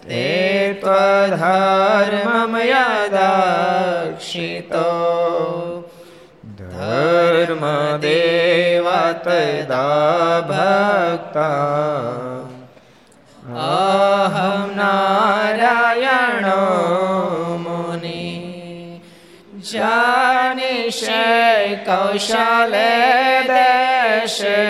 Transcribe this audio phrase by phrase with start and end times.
[0.03, 0.23] તે
[0.81, 3.83] ત્વધર્મમ યદક્ષિતો
[9.13, 11.73] ધર્મદેવા તદા ભક્તા
[13.59, 16.61] અહમ નારાયણો
[17.57, 19.01] મુનિ
[19.63, 21.25] જાનિષે
[21.85, 22.93] કૌશલે
[23.49, 24.61] દેશે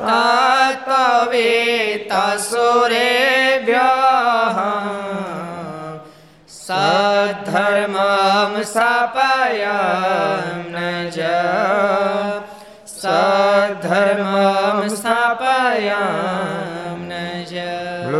[0.00, 1.38] ततवेतसुरेभ्यः
[6.68, 10.76] सद्धर्मं सपयं न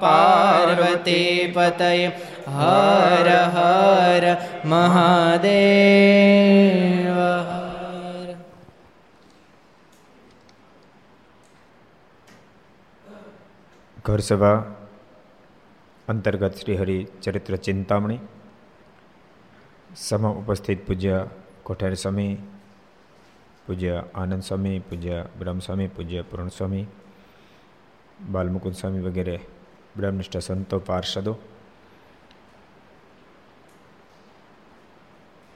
[0.00, 2.10] પાર્વતી પતય
[2.48, 4.24] હર હર
[4.64, 5.48] મહાદેવ
[7.44, 8.28] હર
[14.04, 14.58] ઘર સભા
[16.08, 18.20] અંતર્ગત શ્રી હરિ ચરિત્ર ચિંતામણી
[19.98, 21.16] સમ ઉપસ્થિત પૂજ્ય
[21.64, 22.32] કોઠારી સ્વામી
[23.66, 26.86] પૂજ્ય આનંદ સ્વામી પૂજ્ય બ્રહ્મ સ્વામી પૂજ્ય પૂર્ણ સ્વામી
[28.28, 29.36] બાલમુકુંદ સ્વામી વગેરે
[29.98, 31.38] બ્રહ્મનિષ્ઠ સંતો પાર્ષદો.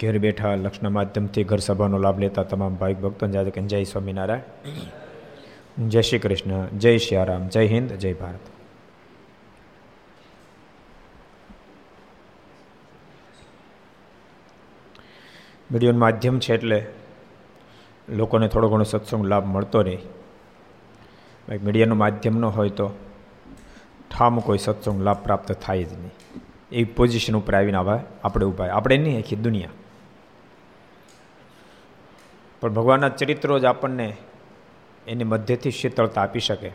[0.00, 3.26] ઘેર બેઠા લક્ષના માધ્યમથી ઘર સભાનો લાભ લેતા તમામ ભાઈ ભક્તો
[3.66, 7.16] જય સ્વામિનારાયણ, જય શ્રી કૃષ્ણ, જય શ્રી
[7.48, 8.40] જય હિન્દ, જય ભારત.
[15.72, 16.86] વિડીયોનું માધ્યમ છે એટલે
[18.08, 19.98] લોકોને થોડો ઘણો સત્સંગ લાભ મળતો રહે.
[21.48, 22.90] મીડિયાનું માધ્યમ ન હોય તો
[24.12, 26.10] ઠામ કોઈ સત્સંગ લાભ પ્રાપ્ત થાય જ નહીં.
[26.72, 29.70] એ પોઝિશન ઉપર આવીને આવા આપણે ઊભા આપણે નહીં આખી દુનિયા.
[32.60, 34.16] પણ ભગવાનના ચરિત્રો જ આપણને
[35.06, 36.68] એની મધ્યથી શીતળતા આપી શકે.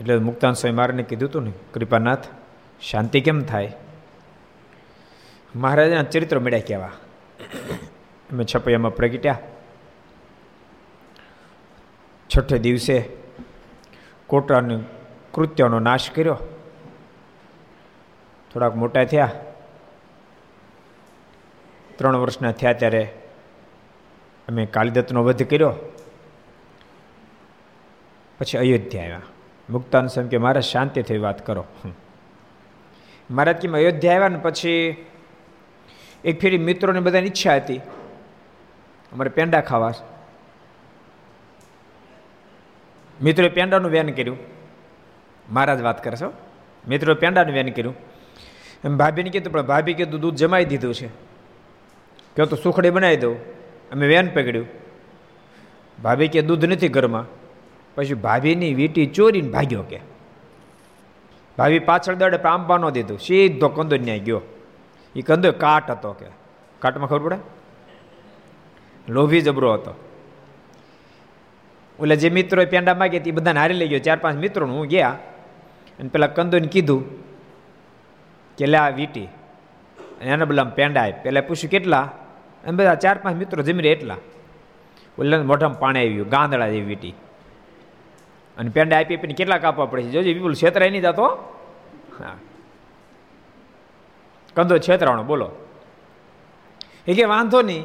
[0.00, 2.24] એટલે મુક્તાન સ્વામી મારને કીધું હતું ને, કૃપાનાથ,
[2.82, 3.72] શાંતિ કેમ થાય?
[5.56, 6.86] મહારાજના ચરિત્ર મળ્યા કેવા?
[8.32, 9.38] અમે છપૈયામાં પ્રગટ્યા.
[12.36, 13.25] છઠ્ઠે દિવસે
[14.26, 14.78] કોટાની
[15.32, 16.38] કૃત્યનો નાશ કર્યો.
[18.52, 19.30] થોડાક મોટા થયા.
[21.96, 23.18] ત્રણ વર્ષના થયા ત્યારે
[24.48, 25.72] અમે કાલિદત્તનો વધ કર્યો.
[28.38, 29.20] પછી અયોધ્યા આવ્યા.
[29.70, 31.64] મુક્તાન સ્વામી કે, મારે શાંતિથી વાત કરો.
[33.30, 35.06] મહારાજ કે અયોધ્યા આવ્યા ને પછી
[36.24, 37.76] એક ફેરી મિત્રોને બધાની ઈચ્છા હતી.
[39.12, 39.94] અમારે પેંડા ખાવા
[43.22, 44.38] મિત્રોએ પેંડાનું વેન કર્યું.
[45.52, 46.32] મહારાજ વાત કરે છો
[46.88, 47.94] મિત્રો, પેંડાનું વેન કર્યું.
[48.84, 51.06] એમ ભાભીને કીધું, પણ ભાભી કીધું, દૂધ જમાઈ દીધું છે.
[52.36, 53.38] કહો તો સુખડી બનાવી દઉં.
[53.90, 54.66] અમે વેન પકડ્યું.
[56.02, 57.26] ભાભી કે, દૂધ નથી ઘરમાં.
[57.94, 60.00] પછી ભાભીની વીટી ચોરીને ભાગ્યો કે.
[61.58, 63.18] ભાભી પાછળ દડે આંબા ન દીધું.
[63.18, 64.40] સીધો કંદો ન્યાય ગયો.
[65.16, 66.26] એ કંદો કાટ હતો કે.
[66.78, 67.36] કાટમાં ખબર પડે?
[69.08, 70.05] લોભી જબરો હતો.
[72.00, 73.98] ઓલા જે મિત્રો પેંડા માગે એ બધાને હારી લઈ ગયો.
[73.98, 75.10] ચાર પાંચ મિત્રોનું હું ગયા
[75.98, 77.26] અને પેલા કંદોને કીધું
[78.56, 79.24] કે લે આ વીટી.
[80.20, 82.00] અને એના બધા પેંડા આપ પેલા પૂછ્યું કેટલા?
[82.64, 84.16] અને બધા ચાર પાંચ મિત્રો જમી એટલા.
[85.18, 87.14] ઓલા મોઢામાં પાણી આવ્યું ગાંદડા જેવી વીટી.
[88.56, 90.10] અને પેંડા આપી આપીને કેટલા કાપવા પડે છે?
[90.10, 91.26] જોજો વિપુલ, છેતરાય નહીં જતો
[92.20, 92.36] હા.
[94.56, 95.50] કંદો છેતરાણો, બોલો.
[97.06, 97.84] એ કે વાંધો નહીં.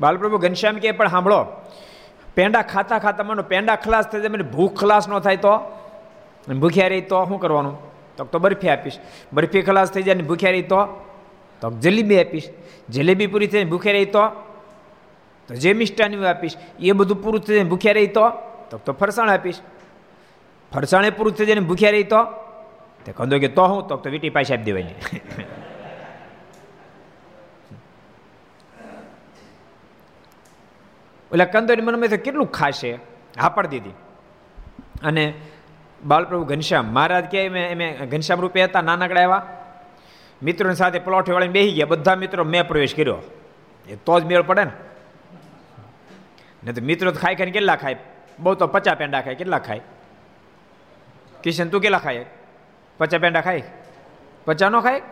[0.00, 1.46] બાલપ્રભુ ઘનશ્યામ કે પણ સાંભળો
[2.36, 5.58] પેંડા ખાતા ખાતા મને પેંડા ખલાસ થઈ જાય, મને ભૂખ ખલાસ ન થાય તો?
[6.60, 7.76] ભૂખ્યા રહી તો શું કરવાનું?
[8.16, 8.98] તો તો બરફી આપીશ.
[9.32, 10.84] બરફી ખલાસ થઈ જાય ને ભૂખ્યા રહી તો?
[11.60, 12.48] તો જલેબી આપીશ.
[12.88, 14.24] જલેબી પૂરી થઈને ભૂખ્યા રહી તો?
[15.50, 16.56] જે મિષ્ટાન આપીશ.
[16.80, 18.30] એ બધું પૂરું થઈ જાય ભૂખ્યા રહી તો?
[18.86, 19.60] તો ફરસાણ આપીશ.
[20.72, 22.24] ફરસાણે પૂરું થઈ જાય ભૂખ્યા રહી તો?
[23.04, 23.88] તે કંદો કે તો હું?
[23.88, 24.94] તો વીટી પાછી આપી દેવાની.
[31.32, 32.98] એટલે કંદોની મનમાં તો કેટલું ખાશે?
[33.40, 33.90] હા, પાડી દીધી.
[35.02, 35.34] અને
[36.04, 39.46] બાલપ્રભુ ઘનશ્યામ, મહારાજ કે એમ ઘનશ્યામ રૂપે હતા, નાનકડા એવા.
[40.42, 41.86] મિત્રોની સાથે પલોઠી વાળીને બેસી ગયા.
[41.86, 43.18] બધા મિત્રો મેં પ્રવેશ કર્યો.
[43.88, 44.70] એ તો જ મેળ પડે ને.
[46.64, 47.96] ને તો મિત્રો ખાઈ ખાઈને કેટલા ખાય?
[48.38, 49.34] બહુ તો પચા પેંડા ખાય.
[49.34, 49.80] કેટલા ખાય?
[51.42, 52.24] કિશન, તું કેટલા ખાય?
[52.98, 53.62] પચા પેંડા ખાય?
[54.44, 55.02] પચા નો ખાય?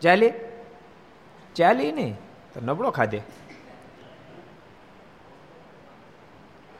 [0.00, 0.32] ચાલી
[1.54, 2.14] ચાલી નહીં.
[2.54, 3.22] તો નબળો ખાધે.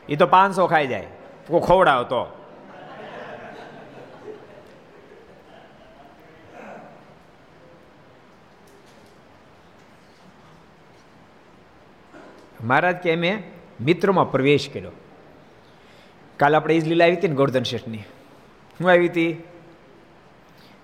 [0.08, 1.06] એ તો પાંચસો ખાઈ જાય.
[1.48, 2.34] કોઈ ખવડાવ તો.
[12.64, 13.42] મહારાજ કે મેં
[13.80, 14.90] મિત્રોમાં પ્રવેશ કર્યો.
[16.36, 17.98] કાલે આપણે ઈજ લીલા આવી હતી ને ગોર્ધન શેઠની.
[18.78, 19.42] શું આવી હતી?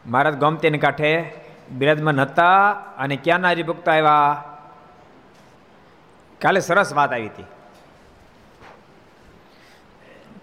[0.06, 1.32] મહારાજ ગમતેને કાંઠે
[1.70, 4.44] બિરાજમાન હતા અને ક્યાંના હરિભક્ત આવ્યા?
[6.40, 7.44] કાલે સરસ વાત આવી હતી.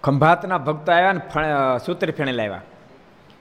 [0.02, 1.20] ખંભાતના ભક્તો આવ્યા ને
[1.86, 2.60] સૂત્ર ફેણે લાવ્યા.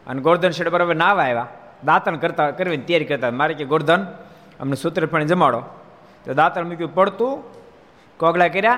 [0.08, 1.48] અને ગોર્ધન શેઠ બરાબર નાવ આવ્યા.
[1.84, 4.04] દાંતણ કરતા, કરવીને તૈયારી કરતા મારે કે, ગોર્ધન,
[4.60, 5.64] અમને સૂત્ર ફેણે જમાડો.
[6.26, 7.44] તો દાંતણ મૂક્યું પડતું,
[8.18, 8.74] કોગળા કર્યા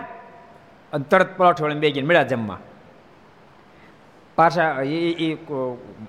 [0.93, 2.57] અને તરત પરોઠ વળીને બે ગઈને મળ્યા જમવા.
[4.35, 5.37] પાછા એ એ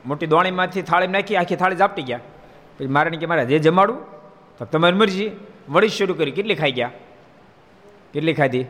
[0.07, 2.21] મોટી દોણીમાંથી થાળી નાખી, આખી થાળી ઝાપટી ગયા.
[2.79, 3.99] પછી મારે કે, મારે જે જમાડું,
[4.59, 5.31] તો તમારી મરજી.
[5.69, 6.31] વળી શરૂ કરી.
[6.31, 6.91] કેટલી ખાઈ ગયા?
[8.13, 8.67] કેટલી ખાધી?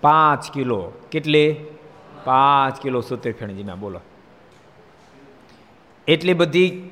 [0.00, 0.92] પાંચ કિલો.
[1.10, 1.56] કેટલી?
[2.26, 4.00] પાંચ કિલો સૂત્ર ફેણીજીમાં બોલો.
[6.08, 6.90] એટલી બધી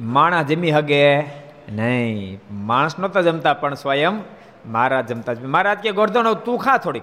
[0.00, 1.20] માણસ જમી હગે?
[1.68, 2.40] નહીં.
[2.50, 4.20] માણસ નહોતા જમતા, પણ સ્વયં
[4.66, 7.02] મહારાજ જમતા મહારાજ કે, ગોરધણ તું ખા થોડીક.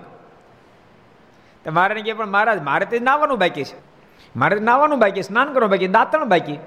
[1.66, 3.78] તો મારે કે, પણ મહારાજ, મારે તે નાવાનું બાકી છે.
[4.36, 6.58] મારે નાવાનું બાકી સ્નાન કરવાનું બાકી દાંતણ બાકી.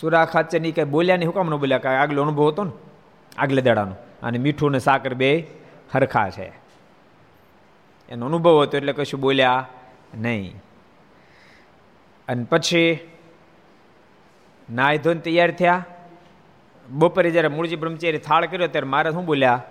[0.00, 1.78] સુરા ખાચરની કઈ બોલ્યા નહીં, હુકામ ન બોલ્યા.
[1.78, 2.72] કાંઈ આગલો અનુભવ હતો ને?
[3.38, 3.94] આગલે દાડાનો.
[4.22, 5.46] અને મીઠું ને સાકર બે
[5.94, 6.61] હરખા છે.
[8.12, 9.68] એનો અનુભવ હતો એટલે કશું બોલ્યા
[10.14, 10.56] નહીં.
[12.28, 12.98] અને પછી
[14.70, 15.84] નાય ધોન તૈયાર થયા.
[16.88, 19.62] બપોરે જ્યારે મૂળજી બ્રહ્મચારી થાળ કર્યો ત્યારે મારે શું બોલ્યા?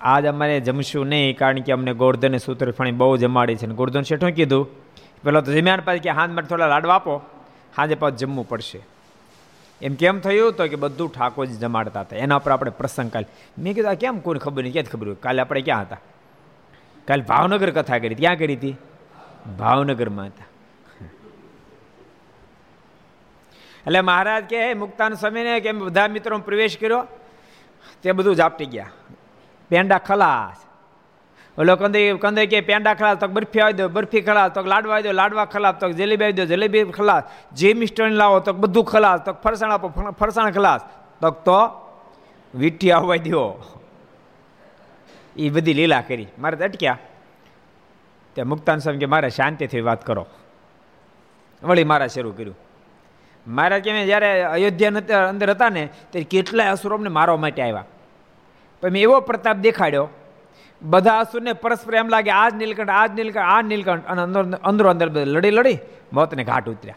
[0.00, 3.66] આજ અમારે જમશું નહીં, કારણ કે અમને ગોર્ધને સૂત્રફણી બહુ જમાડી છે.
[3.66, 4.68] અને ગોર્ધન શેઠું કીધું
[5.22, 7.22] પેલો તો જમ્યા પાસે કે હાથ માટે થોડા લાડવા આપો,
[7.76, 8.80] હાજે પાછું જમવું પડશે.
[9.82, 12.16] એમ કેમ થયું તો કે બધું ઠાકોરજી જમાડતા હતા.
[12.16, 13.26] એના પર આપણે પ્રસંગ કાલે
[13.58, 14.72] મેં કીધું, આ કેમ કોઈ ખબર નહીં?
[14.72, 15.16] ક્યાં ખબર હોય?
[15.20, 15.96] કાલે આપણે ક્યાં હતા?
[17.08, 18.76] કાલે ભાવનગર કથા કરી ક્યાં કરી હતી?
[19.58, 20.48] ભાવનગરમાં હતા
[23.86, 27.02] એટલે મહારાજ કે મુક્તાન સમયને કે બધા મિત્રો પ્રવેશ કર્યો.
[28.02, 28.90] તે બધું જાપટી ગયા.
[29.70, 30.58] પેંડા ખલાસ.
[31.58, 35.02] ઓલો કંદે કંદે કે પેંડા ખલાસ તો બરફી આવી દો, બરફી ખલાસ તો લાડવા આવી
[35.02, 37.24] દો, લાડવા ખલાસ તો જલેબી આવી દો, જલેબી ખલાસ.
[37.54, 39.88] જે મિસ્ટન લાવો તો બધું ખલાસ, તો ફરસાણ આપો
[40.20, 40.80] ફરસાણ ખલાસ.
[41.20, 41.60] તો તો
[42.54, 43.44] વીઠી આવવા દો
[45.38, 46.26] એ બધી લીલા કરી.
[46.38, 46.98] મારે અટક્યા.
[48.34, 50.26] તે મુક્તાન સ્વામી કે મારે શાંતિથી વાત કરો.
[51.62, 52.58] વળી મારા શરૂ કર્યું.
[53.46, 57.84] મહારાજ કે જ્યારે અયોધ્યા અંદર હતા ને, ત્યારે કેટલાય અસુરો અમને મારવા માટે આવ્યા.
[58.80, 60.08] પણ મેં એવો પ્રતાપ દેખાડ્યો.
[60.82, 64.06] બધા અસુરને પરસ્પર એમ લાગે, આજ નીલકંઠ જ નીલકંઠ આ નીલકંઠ.
[64.06, 65.78] અને અંદર, અંદરો અંદર લડી લડી
[66.12, 66.94] મોતને ઘાટ ઉતર્યા.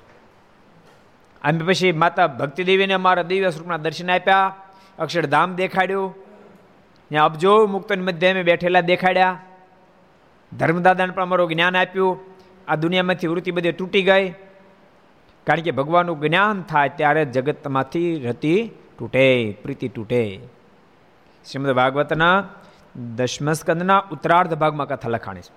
[1.44, 4.56] અમે પછી માતા ભક્તિદેવીને મારા દિવ્ય સ્વરૂપના દર્શન આપ્યા.
[5.00, 6.31] અક્ષરધામ દેખાડ્યું.
[7.12, 9.40] ત્યાં અબજો મુક્ત મધ્ય અમે બેઠેલા દેખાડ્યા.
[10.58, 12.20] ધર્મદાદાને પણ અમારું જ્ઞાન આપ્યું.
[12.68, 14.30] આ દુનિયામાંથી વૃત્તિ બધી તૂટી ગઈ.
[15.44, 20.40] કારણ કે ભગવાનનું જ્ઞાન થાય ત્યારે જગતમાંથી રતિ તૂટે, પ્રીતિ તૂટે.
[21.52, 22.48] શ્રીમદ ભાગવતના
[23.16, 25.54] દશમસ્કંદના ઉત્તરાર્ધ ભાગમાં કથા લખાણી છે.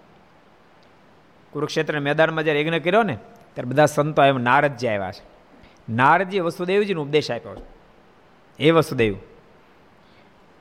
[1.51, 3.19] કુરુક્ષેત્ર મેદાનમાં જ્યારે યજ્ઞ કર્યો ને,
[3.55, 5.23] ત્યારે બધા સંતો એમ નારદજી આવ્યા છે.
[5.93, 7.65] નારદજી વસુદેવજીનો ઉપદેશ આપ્યો છે.
[8.59, 9.15] એ વસુદેવ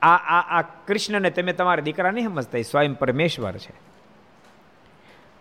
[0.04, 3.72] આ આ આ કૃષ્ણને તમે તમારા દીકરા નહીં સમજતા, એ સ્વયં પરમેશ્વર છે.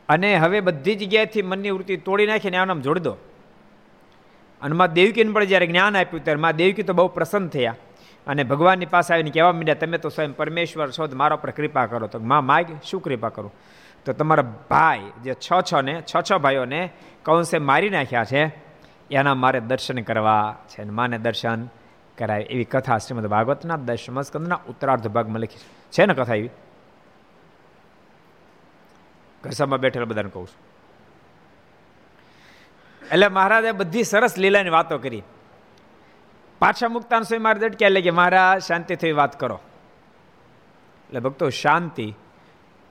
[0.09, 3.17] અને હવે બધી જગ્યાએથી મનની વૃત્તિ તોડી નાખીને આનામ જોડી દો.
[4.61, 7.75] અને મા દેવકીને પણ જ્યારે જ્ઞાન આપ્યું ત્યારે મા દેવકી તો બહુ પ્રસન્ન થયા.
[8.27, 11.85] અને ભગવાનની પાસે આવીને કહેવા માંડ્યા, તમે તો સ્વયં પરમેશ્વર છો, તો મારા પર કૃપા
[11.85, 12.07] કરો.
[12.07, 13.53] તો મા માગ શું કૃપા કરું?
[14.05, 16.89] તો તમારા ભાઈ, જે છ છ ને, છ છ ભાઈઓને
[17.25, 18.45] કૌંસે મારી નાખ્યા છે,
[19.11, 20.81] એના મારે દર્શન કરવા છે.
[20.81, 21.65] અને માને દર્શન
[22.17, 26.53] કરાય એવી કથા શ્રીમદ ભાગવતના દશમ સ્કંદના ઉત્તરાર્ધ ભાગમાં લખી છે ને કથા એવી
[29.43, 30.59] ઘસામાં બેઠેલા બધાને કહું છું
[33.01, 35.23] એટલે મહારાજે બધી સરસ લીલાની વાતો કરી
[36.61, 39.57] પાછા મુક્તાન સ્વામી મારે દટક્યા એટલે કે મારા શાંતિ થઈ વાત કરો
[41.09, 42.07] એટલે ભક્તો શાંતિ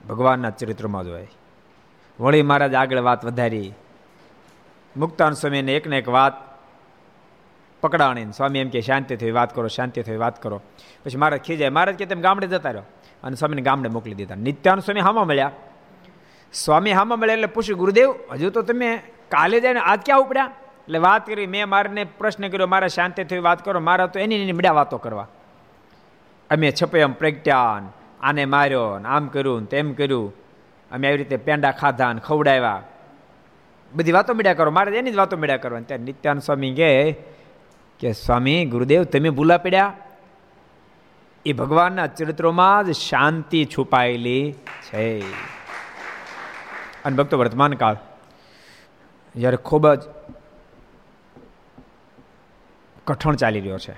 [0.01, 1.31] ભગવાનના ચરિત્રમાં જોવાય
[2.19, 3.69] વળી મહારાજ આગળ વાત વધારી
[4.95, 6.35] મુક્તાન સ્વામીને એક ને એક વાત
[7.83, 10.61] પકડાણી સ્વામી એમ કે, શાંતિ થઈ, વાત કરો, શાંતિ થઈ, વાત કરો.
[11.03, 12.83] પછી મહારાજ ખીજાય મહારાજ કે તેમ ગામડે જતા રહ્યો
[13.23, 14.35] અને સ્વામીને ગામડે મોકલી દીધા.
[14.35, 15.51] નિત્યાન સ્વામી હામાં મળ્યા.
[16.53, 18.97] સ્વામી હામાં મળ્યા એટલે પૂછ્યું, ગુરુદેવ, હજુ તો તમે
[19.29, 20.51] કાલે જાય ને આજ ક્યાં ઉપડ્યા?
[20.79, 24.35] એટલે વાત કરી, મેં મારને પ્રશ્ન કર્યો, મારા શાંતિ થઈ, વાત કરો, મારા તો એની
[24.35, 25.27] એની મળ્યા વાતો કરવા.
[26.49, 27.89] અમે છપયમ પ્રગટ્યાન,
[28.21, 30.33] આને માર્યો ને આમ કર્યું તેમ કર્યું.
[30.91, 32.83] અમે આવી રીતે પેંડા ખાધા ને ખવડાવ્યા.
[33.93, 35.79] બધી વાતો મીડા કરો મારે એની જ વાતો મળ્યા કરવા.
[35.79, 37.15] ત્યારે નિત્યાન સ્વામી કહે
[38.03, 39.93] કે, સ્વામી, ગુરુદેવ, તમે ભૂલા પડ્યા?
[41.45, 45.19] એ ભગવાનના ચરિત્રોમાં જ શાંતિ છુપાયેલી છે.
[47.05, 47.97] અને ભક્તો, વર્તમાન કાળ
[49.35, 50.01] જ્યારે ખૂબ જ
[53.07, 53.95] કઠણ ચાલી રહ્યો છે.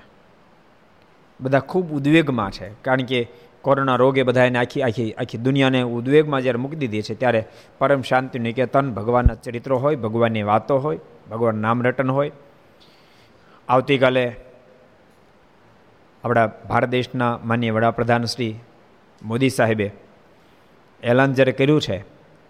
[1.40, 2.68] બધા ખૂબ ઉદ્વેગમાં છે.
[2.82, 3.28] કારણ કે
[3.62, 7.44] કોરોના રોગે બધાને આખી આખી આખી દુનિયાને ઉદ્વેગમાં જ્યારે મૂકી દીધી છે, ત્યારે
[7.78, 10.98] પરમ શાંતિ નિકેતન ભગવાનના ચરિત્રો હોય, ભગવાનની વાતો હોય
[11.30, 12.32] ભગવાન નામ રટન હોય
[13.68, 14.24] આવતીકાલે
[16.24, 18.52] આપણા ભારત દેશના માન્ય વડાપ્રધાન શ્રી
[19.22, 19.86] મોદી સાહેબે
[21.02, 21.96] એલાન જ્યારે કર્યું છે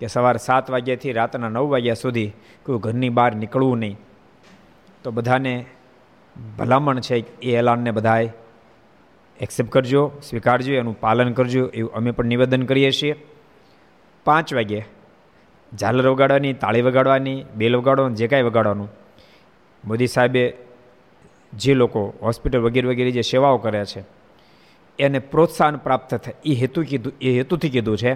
[0.00, 2.30] કે સવારે સાત વાગ્યાથી રાતના નવ વાગ્યા સુધી
[2.66, 3.96] કોઈ ઘરની બહાર નીકળવું નહીં,
[5.04, 5.54] તો બધાને
[6.58, 8.28] ભલામણ છે એ એલાનને બધાએ
[9.40, 13.14] એક્સેપ્ટ કરજો, સ્વીકારજો, એનું પાલન કરજો, એવું અમે પણ નિવેદન કરીએ છીએ.
[14.26, 14.84] પાંચ વાગ્યે
[15.72, 18.88] ઝાલર વગાડવાની, તાળી વગાડવાની, બેલ વગાડવાનું, જે કાંઈ વગાડવાનું,
[19.84, 20.44] મોદી સાહેબે
[21.56, 24.00] જે લોકો હોસ્પિટલ વગેરે વગેરે જે સેવાઓ કરે છે,
[24.98, 28.12] એને પ્રોત્સાહન પ્રાપ્ત થાય એ હેતુ કીધું એ હેતુથી કીધું છે.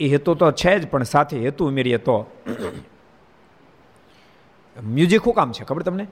[0.00, 2.16] એ હેતુ તો છે જ, પણ સાથે હેતુ ઉમેરીએ તો
[4.76, 5.64] મ્યુઝિક શું કામ છે?
[5.64, 6.06] ખબર તમને?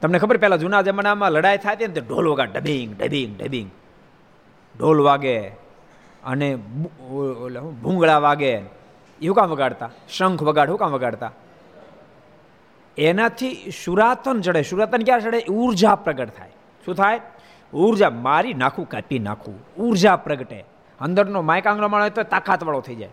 [0.00, 3.68] તમને ખબર પહેલાં જૂના જમાનામાં લડાઈ થતી ને તો ઢોલ વગા ડબિંગ ડબિંગ ડબિંગ.
[4.74, 5.36] ઢોલ વાગે
[6.24, 6.48] અને
[7.82, 8.52] ભૂંગળા વાગે.
[9.20, 9.90] એવું કામ વગાડતા?
[10.08, 11.32] શંખ વગાડ, શું કામ વગાડતા?
[12.98, 16.50] એનાથી સુરાતન ચડે સુરાતન ક્યાં ચડે ઊર્જા પ્રગટ થાય.
[16.84, 17.20] શું થાય?
[17.74, 19.82] ઊર્જા મારી નાખું કાપી નાખું?
[19.82, 20.64] ઊર્જા પ્રગટે.
[21.00, 23.08] અંદરનો માયકાંગનો માણસ તો તાકાતવાળો થઈ જાય.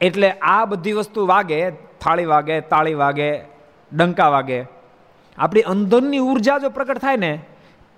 [0.00, 3.38] એટલે આ બધી વસ્તુ વાગે, થાળી વાગે, તાળી વાગે,
[3.92, 4.64] ડંકા વાગે.
[5.38, 7.40] આપણી અંદરની ઊર્જા જો પ્રગટ થાય ને,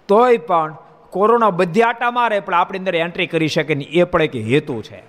[0.09, 0.77] તોય પણ
[1.11, 4.83] કોરોના બધી આટા મારે, પણ આપણી અંદર એન્ટ્રી કરી શકે ને એ પણ એક હેતુ
[4.83, 5.03] છે.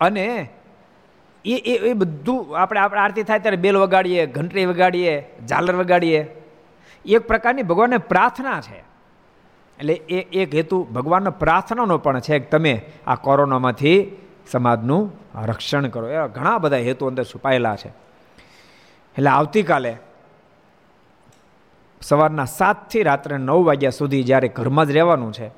[0.00, 0.50] અને
[1.44, 5.14] એ એ એ બધું આપણે આપણે આરતી થાય ત્યારે બેલ વગાડીએ, ઘંટડી વગાડીએ,
[5.48, 6.20] ઝાલર વગાડીએ.
[7.04, 8.78] એક પ્રકારની ભગવાનને પ્રાર્થના છે.
[9.78, 12.74] એટલે એ એક હેતુ ભગવાનનો પ્રાર્થનાનો પણ છે કે તમે
[13.06, 13.98] આ કોરોનામાંથી
[14.50, 15.02] સમાજનું
[15.46, 16.06] રક્ષણ કરો.
[16.08, 17.90] એવા ઘણા બધા હેતુ અંદર છુપાયેલા છે.
[19.16, 19.92] એટલે આવતીકાલે
[22.00, 25.48] સવારના સાતથી રાત્રે નવ વાગ્યા સુધી જ્યારે ઘરમાં જ રહેવાનું છે,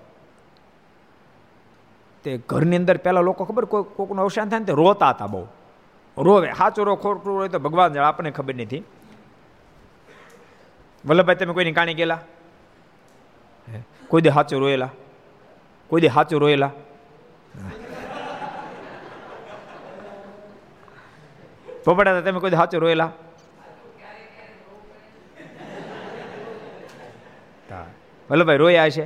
[2.25, 5.43] તે ઘરની અંદર પહેલાં લોકો ખબર કોઈ કોઈકનું અવસાન થાય ને તે રોતા હતા બહુ.
[6.16, 8.83] રોવે સાચું રો ખોટું હોય તો ભગવાન જાણે, આપણને ખબર નથી.
[11.04, 12.21] વલ્લભભાઈ, તમે કોઈની કાણી ગયેલા?
[14.09, 14.90] કોઈ દે સાચું રોયેલા?
[15.90, 16.73] કોઈ દે સાચું રોયેલા?
[21.85, 23.11] પોપડા તમે કોઈ સાચું રોયેલા?
[28.31, 29.04] વલ્લભભાઈ, રોયા છે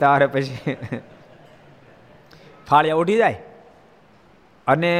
[0.00, 0.76] તારે પછી
[2.66, 3.38] ફાળિયા ઉઠી જાય?
[4.66, 4.92] અને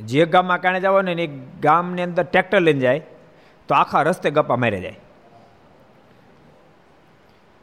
[0.00, 1.26] જે ગામમાં કાણે જવાનું ને એ
[1.60, 3.02] ગામની અંદર ટ્રેક્ટર લઈને જાય,
[3.68, 4.98] તો આખા રસ્તે ગપ્પા મારે જાય.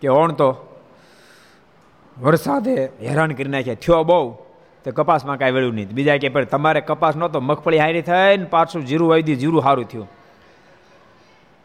[0.02, 0.80] કે ઓણ તો
[2.20, 3.74] વરસાદે હેરાન કરી નાખ્યા.
[3.74, 4.36] થયો બહુ,
[4.84, 5.90] તો કપાસમાં કાંઈ વેળ્યું નહીં.
[5.90, 9.62] બીજા કે પણ તમારે કપાસ નહોતો, મગફળી હારી થઈ ને પાછું જીરું આવી દીધું, જીરું
[9.62, 10.10] સારું થયું.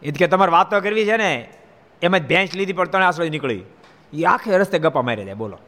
[0.02, 1.48] એ કે તમારે વાતો કરવી છે ને,
[2.02, 3.62] એમાં જ ભેંસ લીધી પણ તને આસળી નીકળી.
[4.12, 5.58] એ આખે રસ્તે ગપ્પા મારી જાય, બોલો.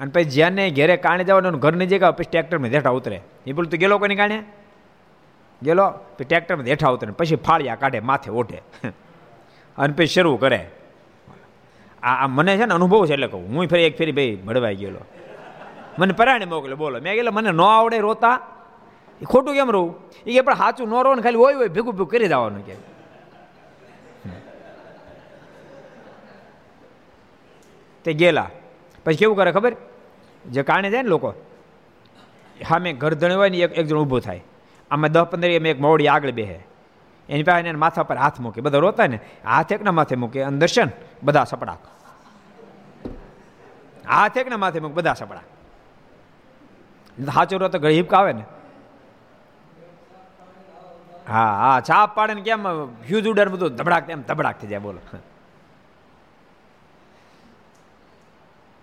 [0.00, 3.20] અને પછી જ્યાંને ઘેરે કાણે જવાનું ઘરની જગ્યા પછી ટ્રેક્ટરમાં દેઠા ઉતરે.
[3.46, 4.42] એ બોલું તો ગેલો કોની કાણે
[5.62, 5.90] ગેલો?
[5.90, 8.60] પછી ટ્રેક્ટરમાં દેઠા ઉતરે પછી ફાળિયા કાઢે, માથે ઓઢે.
[9.78, 10.60] અને પછી શરૂ કરે.
[12.02, 13.44] આ મને છે ને અનુભવ છે એટલે કહું.
[13.48, 15.00] હું ફરી એક ફેરી ભાઈ ભળવાઈ ગયેલો.
[15.98, 17.00] મને પરાણે મોકલે બોલો.
[17.00, 18.40] મેં ગયેલો મને ન આવડે રોતા.
[19.20, 19.94] એ ખોટું કેમ રહું
[20.26, 22.76] એ કે, પણ સાચું ન રહો ને ખાલી હોય હોય, ભેગું ભેગું કરી દેવાનું કે.
[28.04, 28.50] તે ગયેલા.
[29.04, 29.74] પછી કેવું કરે ખબર?
[30.44, 31.34] જે કારણે જાય ને લોકો,
[32.70, 34.42] હા, મેં ઘર હોય ને એક એક જણ ઊભું થાય.
[34.90, 36.58] આમાં દસ પંદર એમ એક મોડી આગળ બેહે.
[37.28, 38.60] એની પાસે એને માથા પર હાથ મૂકે.
[38.60, 40.88] બધા રોતા ને, હાથ એકના માથે મૂકે અને દર્શન
[41.22, 41.78] બધા સપડાક.
[44.08, 45.44] હાથ એકના માથે મૂકે, બધા સપડાક.
[47.28, 48.44] હાચો રોતો ઘડી હિપકા આવે ને?
[51.28, 52.68] હા હા, છાપ પાડે ને કેમ
[53.06, 54.98] હ્યુજ ઉડર બધું ધબડાક એમ ધબડાક થઈ જાય, બોલો.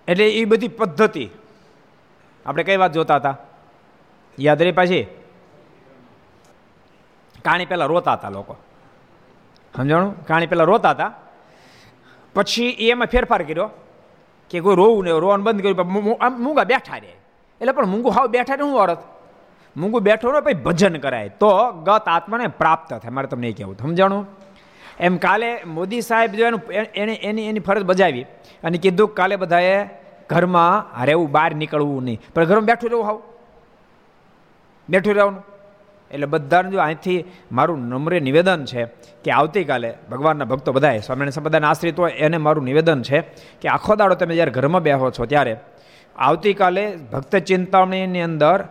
[0.08, 1.30] એટલે એ બધી પદ્ધતિ
[2.48, 3.36] આપણે કઈ વાત જોતા હતા?
[4.39, 5.04] યાદ રહી પાછી?
[7.46, 8.56] કાણી પહેલાં રોતા હતા લોકો.
[9.75, 10.25] સમજાણું?
[10.25, 11.12] કાણી પહેલાં રોતા હતા.
[12.36, 13.70] પછી એમાં ફેરફાર કર્યો
[14.50, 17.13] કે કોઈ રોવું ને રોવાનું બંધ કર્યું આમ મૂંગા બેઠા રહે.
[17.62, 19.04] એટલે પણ મૂંગું હાવ બેઠા ને હું અર્થ?
[19.77, 21.30] મૂંગું બેઠો ને પછી ભજન કરાય.
[21.30, 24.27] તો ગત આત્માને પ્રાપ્ત થાય, મારે તમને એ કહેવું સમજાણું?
[25.00, 28.25] એમ કાલે મોદી સાહેબ જો એનું એને, એની એની ફરજ બજાવી
[28.63, 32.22] અને કીધું કાલે બધાએ ઘરમાં રહેવું બહાર નીકળવું નહીં.
[32.36, 33.22] પણ ઘરમાં બેઠું રહેવું હાવ.
[34.89, 35.43] બેઠું રહેવાનું.
[36.12, 38.86] એટલે બધાને જો અહીંથી મારું નમ્ર નિવેદન છે
[39.24, 43.22] કે આવતીકાલે ભગવાનના ભક્તો બધાએ, સ્વામિનારાયણ સંપ્રદાયના આશ્રિત હોય, એને મારું નિવેદન છે
[43.62, 45.57] કે આખો દાડો તમે જ્યારે ઘરમાં બેહો છો ત્યારે
[46.15, 48.63] આવતીકાલે ભક્ત ચિંતામણીની અંદર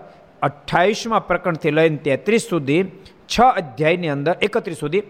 [0.42, 2.84] અઠ્ઠાવીસમાં પ્રકરણથી લઈને તેત્રીસ સુધી,
[3.28, 5.00] છ અધ્યાયની અંદર, એકત્રીસ સુધી,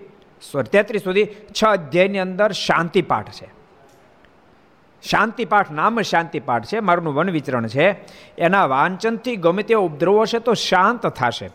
[0.53, 1.27] સોરી, તેત્રીસ સુધી,
[1.63, 3.56] છ અધ્યાયની અંદર શાંતિ પાઠ છે.
[5.03, 7.91] શાંતિ પાઠ નામ શાંતિ પાઠ છે, મારું વન વિચરણ છે.
[8.39, 11.51] એના વાંચનથી ગમે તેવો ઉપદ્રવો છે તો શાંત થશે.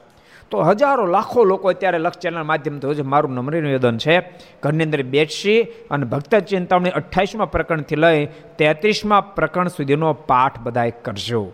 [0.51, 4.19] તો હજારો લાખો લોકો અત્યારે લક્ષ ચેનલ માધ્યમથી છે મારું નમ્ર નિવેદન છે.
[4.63, 8.25] ઘરની અંદર બેસી અને ભક્ત ચિંતામણી અઠ્ઠાવીસમાં પ્રકરણથી લઈ
[8.57, 11.51] તેત્રીસમાં પ્રકરણ સુધીનો પાઠ બધાએ કરજો.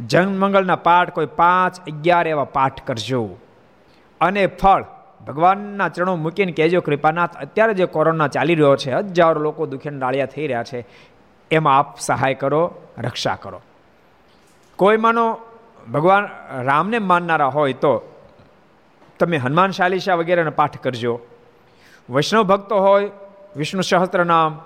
[0.00, 3.36] જન્મંગલના પાઠ કોઈ પાંચ, અગિયાર એવા પાઠ કરજો.
[4.20, 4.84] અને ફળ
[5.28, 10.26] ભગવાનના ચરણો મૂકીને કહેજો, કૃપાનાથ, અત્યારે જે કોરોના ચાલી રહ્યો છે, હજારો લોકો દુખીને ડાળિયા
[10.26, 10.86] થઈ રહ્યા છે,
[11.50, 13.62] એમાં આપ સહાય કરો, રક્ષા કરો.
[14.76, 15.36] કોઈ માનો
[15.92, 16.28] ભગવાન
[16.62, 18.14] રામને માનનારા હોય તો
[19.18, 21.20] તમે હનુમાન ચાલીસા વગેરેનો પાઠ કરજો.
[22.10, 23.10] વૈષ્ણવ ભક્તો હોય,
[23.56, 24.60] વિષ્ણુ સહસ્ત્ર નામ,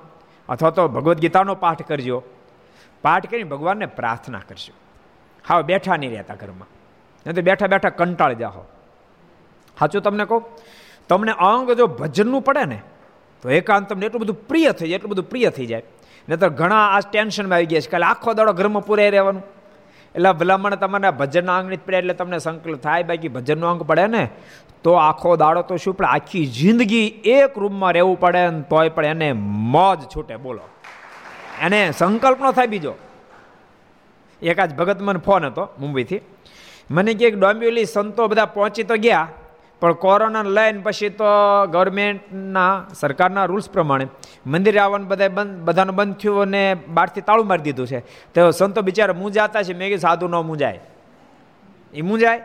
[0.49, 2.23] અથવા તો ભગવદ્ ગીતાનો પાઠ કરજો.
[3.02, 4.73] પાઠ કરીને ભગવાનને પ્રાર્થના કરજો.
[5.49, 6.69] હા બેઠા નહીં રહેતા ઘરમાં.
[7.26, 8.64] નહીં તો બેઠા બેઠા કંટાળી જાઓ.
[9.81, 10.43] સાચું તમને કહું?
[11.08, 12.82] તમને અંગ જો ભજનનું પડે ને,
[13.43, 15.82] તો એકાંત તમને એટલું બધું પ્રિય થઈ જાય, એટલું બધું પ્રિય થઈ જાય.
[16.28, 19.43] નહીં તો ઘણા આ ટેન્શનમાં આવી ગયા છે કાલે આખો દાડો ઘરમાં પૂરાઈ રહેવાનું.
[20.15, 24.30] એટલે ભલામણ તમારે ભજનના અંગ પડે એટલે તમને સંકલ્પ થાય, બાકી ભજનનો અંગ પડે ને,
[24.82, 26.06] તો આખો દાડો તો શું પડે?
[26.06, 30.61] આખી જિંદગી એક રૂમમાં રહેવું પડે ને, તોય પણ એને મોજ છૂટે, બોલો.
[31.61, 32.95] એને સંકલ્પ ન થાય બીજો.
[34.43, 36.21] એક આજ ભગત મને ફોન હતો મુંબઈથી.
[36.91, 39.28] મને કે ડોમ્બ્યુલી સંતો બધા પહોંચી તો ગયા
[39.82, 41.25] પણ કોરોના લઈને પછી તો
[41.71, 44.06] ગવર્મેન્ટના સરકારના રૂલ્સ પ્રમાણે
[44.47, 48.00] મંદિરે આવવાનું બધા બંધ, બધાનું બંધ થયું અને બહારથી તાળું મારી દીધું છે.
[48.34, 49.73] તો સંતો બિચારા મૂંઝાતા છે.
[49.73, 50.80] મેં કીધું, સાધુ ન મૂંઝાય.
[51.95, 52.38] એ મૂંઝાય?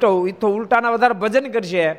[0.00, 1.92] તો એ તો ઉલટાના વધારે ભજન કરશે.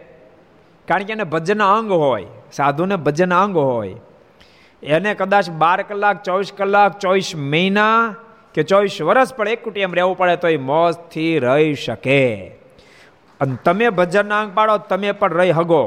[0.88, 2.26] કારણ કે એને ભજન અંગ હોય.
[2.54, 3.96] સાધુને ભજન અંગ હોય.
[4.84, 8.16] એને કદાચ બાર કલાક, ચોવીસ કલાક, ચોવીસ મહિના
[8.54, 12.63] કે ચોવીસ વર્ષ પણ એક કુટિયમ રહેવું પડે તો એ મોજથી રહી શકે.
[13.44, 15.84] અને તમે ભજનના અંગ પાડો, તમે પણ રહી હગો.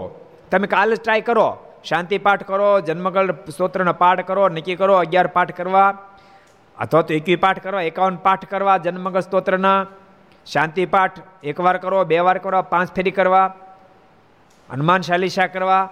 [0.51, 1.57] તમે કાલે જ ટ્રાય કરો.
[1.85, 5.99] શાંતિ પાઠ કરો, જન્મગળ સ્તોત્રનો પાઠ કરો, નક્કી કરો, અગિયાર પાઠ કરવા.
[6.79, 9.87] અથવા તો એકવી પાઠ કરવા, એકાવન પાઠ કરવા, જન્મગળ સ્તોત્રના.
[10.47, 13.55] શાંતિ પાઠ એકવાર કરો, બે વાર કરો, પાંચ ફેરી કરવા.
[14.73, 15.89] હનુમાન શાલિશા કરવા.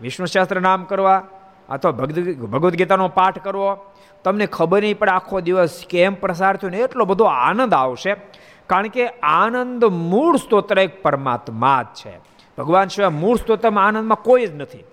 [0.00, 1.22] વિષ્ણુ શાસ્ત્ર નામ કરવા.
[1.68, 3.76] અથવા ભગવદ્ ગીતાનો પાઠ કરવો.
[4.24, 8.16] તમને ખબર નહીં પડે આખો દિવસ કેમ પ્રસાર થયો ને, એટલો બધો આનંદ આવશે.
[8.66, 12.18] કારણ કે આનંદ મૂળ સ્તોત્ર એક પરમાત્મા જ છે.
[12.58, 14.84] ભગવાન સિવાય મૂળ સ્તોત્રમાં આનંદમાં કોઈ જ નથી.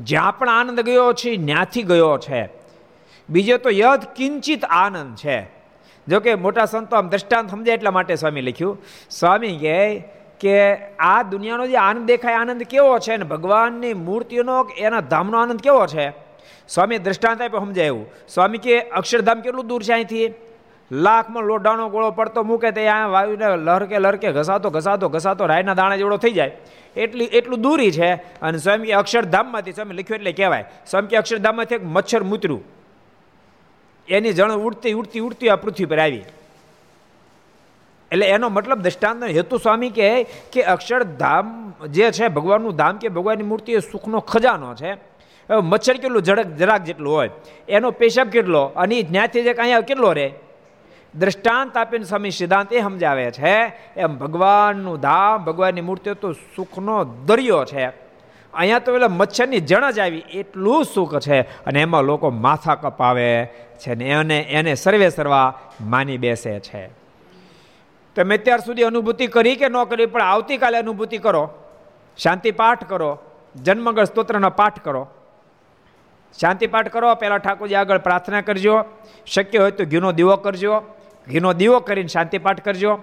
[0.00, 2.48] જ્યાં પણ આનંદ ગયો છે ત્યાંથી ગયો છે.
[3.30, 5.42] બીજો તો યદ કિંચિત આનંદ છે.
[6.08, 8.78] જો કે મોટા સંતો આમ દ્રષ્ટાંત સમજાય એટલા માટે સ્વામી લખ્યું,
[9.10, 10.04] સ્વામી કહે
[10.40, 13.16] કે આ દુનિયાનો જે આનંદ દેખાય આનંદ કેવો છે?
[13.16, 16.10] ને ભગવાનની મૂર્તિનો એના ધામનો આનંદ કેવો છે?
[16.68, 17.86] સ્વામી દ્રષ્ટાંત આપ્યો, સમજાય.
[17.86, 20.34] એવું સ્વામી કે, અક્ષરધામ કેટલું દૂર છે અહીંથી?
[20.90, 25.96] લાખમાં લોઢાનો ગોળો પડતો મૂકે તે આ વાયુને લહરકે લહરકે ઘસાતો ઘસાતો ઘસાતો, રાયના દાણા
[25.96, 26.52] જેવડો થઈ જાય.
[26.96, 31.74] એટલી, એટલું દૂરી છે અને સ્વયં કે અક્ષરધામમાંથી, સ્વયં લખ્યું એટલે કહેવાય, સ્વયં કે અક્ષરધામમાંથી
[31.74, 32.62] એક મચ્છર મૂતર્યું
[34.08, 36.24] એની જણ ઉડતી ઉડતી ઉડતી આ પૃથ્વી પર આવી.
[38.10, 43.44] એટલે એનો મતલબ દ્રષ્ટાંત હેતુ સ્વામી કહે કે અક્ષરધામ જે છે, ભગવાનનું ધામ કે ભગવાનની
[43.44, 44.92] મૂર્તિ એ સુખનો ખજાનો છે.
[45.50, 47.30] મચ્છર કેટલું ઝડક, જરાક જેટલું હોય.
[47.68, 48.62] એનો પેશાબ કેટલો?
[48.76, 50.49] અને જ્ઞાતિ જે અહીંયા કેટલો રહે?
[51.14, 53.54] દ્રષ્ટાંત આપીને સ્વામી સિદ્ધાંત એ સમજાવે છે,
[53.96, 57.86] એમ ભગવાનનું ધામ, ભગવાનની મૂર્તિઓ તો સુખનો દરિયો છે.
[58.54, 63.46] અહીંયા તો પેલા મચ્છરની જણ જ આવી, એટલું સુખ છે અને એમાં લોકો માથા કપાવે
[63.78, 66.90] છે ને એને એને સર્વે સર્વા માની બેસે છે.
[68.16, 71.50] તમે અત્યાર સુધી અનુભૂતિ કરી કે ન કરી, પણ આવતીકાલે અનુભૂતિ કરો.
[72.18, 73.18] શાંતિ પાઠ કરો.
[73.62, 75.08] જન્મગળ સ્તોત્રનો પાઠ કરો.
[76.40, 78.84] શાંતિ પાઠ કરો, પહેલાં ઠાકોરજી આગળ પ્રાર્થના કરજો.
[79.26, 80.82] શક્ય હોય તો ઘીનો દીવો કરજો.
[81.28, 82.98] ઘીનો દીવો કરીને શાંતિ પાઠ કરજો.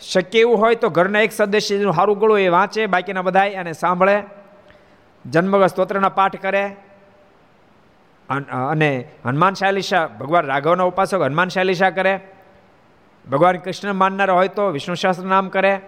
[0.00, 4.22] શક્ય એવું હોય તો ઘરના એક સદસ્યનું સારું ગળું એ વાંચે, બાકીના બધાય અને સાંભળે.
[5.26, 6.76] જન્મગ સ્તોત્રના પાઠ કરે.
[8.70, 12.20] અને હનુમાન શાલિશા ભગવાન રાઘવના ઉપાસક હનુમાન શાલિશા કરે.
[13.30, 15.80] ભગવાન કૃષ્ણ માનનારા હોય તો વિષ્ણુ શાસ્ત્ર નામ કરે,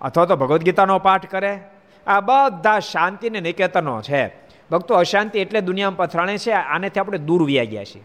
[0.00, 1.60] અથવા તો ભગવદ્ ગીતાનો પાઠ કરે.
[2.06, 4.26] આ બધા શાંતિને નિકેતનો છે.
[4.70, 8.02] ભક્તો અશાંતિ એટલે દુનિયામાં પથરાણે છે, આનેથી આપણે દૂર વ્યા ગયા છીએ.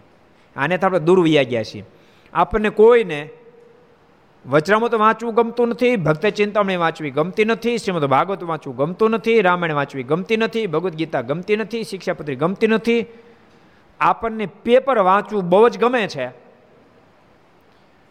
[0.55, 1.83] આનેથી આપણે દૂર વ્યા ગયા છીએ.
[2.35, 3.29] આપણને કોઈને
[4.45, 9.41] વચરામાં તો વાંચવું ગમતું નથી, ભક્ત ચિંતામણી વાંચવી ગમતી નથી, શ્રીમદ ભાગવત વાંચવું ગમતું નથી,
[9.41, 13.05] રામાયણ વાંચવી ગમતી નથી, ભગવદ્ ગીતા ગમતી નથી, શિક્ષાપત્રી ગમતી નથી.
[13.99, 16.25] આપણને પેપર વાંચવું બહુ જ ગમે છે.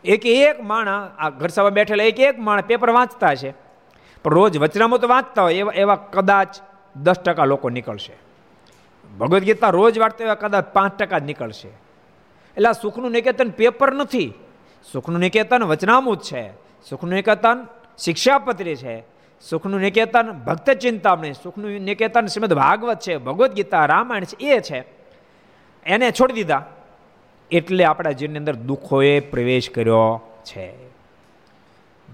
[0.04, 3.54] એક એક માણા, આ ઘર બેઠેલા એક એક માણા પેપર વાંચતા છે.
[4.22, 6.48] પણ રોજ વચરામાં તો વાંચતા હોય, એવા એવા કદાચ
[6.96, 8.12] દસ ટકા લોકો નીકળશે.
[9.18, 11.83] ભગવદ્ ગીતા રોજ વાંચતા એવા કદાચ પાંચ ટકા જ નીકળશે.
[12.56, 14.34] એટલે આ સુખનું નિકેતન પેપર નથી.
[14.92, 16.50] સુખનું નિકેતન વચનામૂત છે.
[16.90, 17.66] સુખનું નિકેતન
[17.98, 19.14] શિક્ષાપત્રી છે.
[19.50, 24.84] સુખનું નિકેતન ભક્ત ચિંતામણી સુખનું નિકેતન શ્રીમદ ભાગવત છે, ભગવદ્ ગીતા, રામાયણ છે, એ છે.
[25.86, 26.66] એને છોડી દીધા.
[27.50, 30.72] એટલે આપણા જીવનની અંદર દુઃખોએ પ્રવેશ કર્યો છે.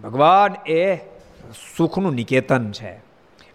[0.03, 0.96] ભગવાન એ
[1.76, 3.00] સુખનું નિકેતન છે.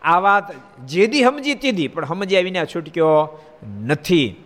[0.01, 0.43] આ વાત
[0.85, 3.43] જેદી સમજી તીધી પણ સમજી આવીને છૂટક્યો
[3.85, 4.44] નથી.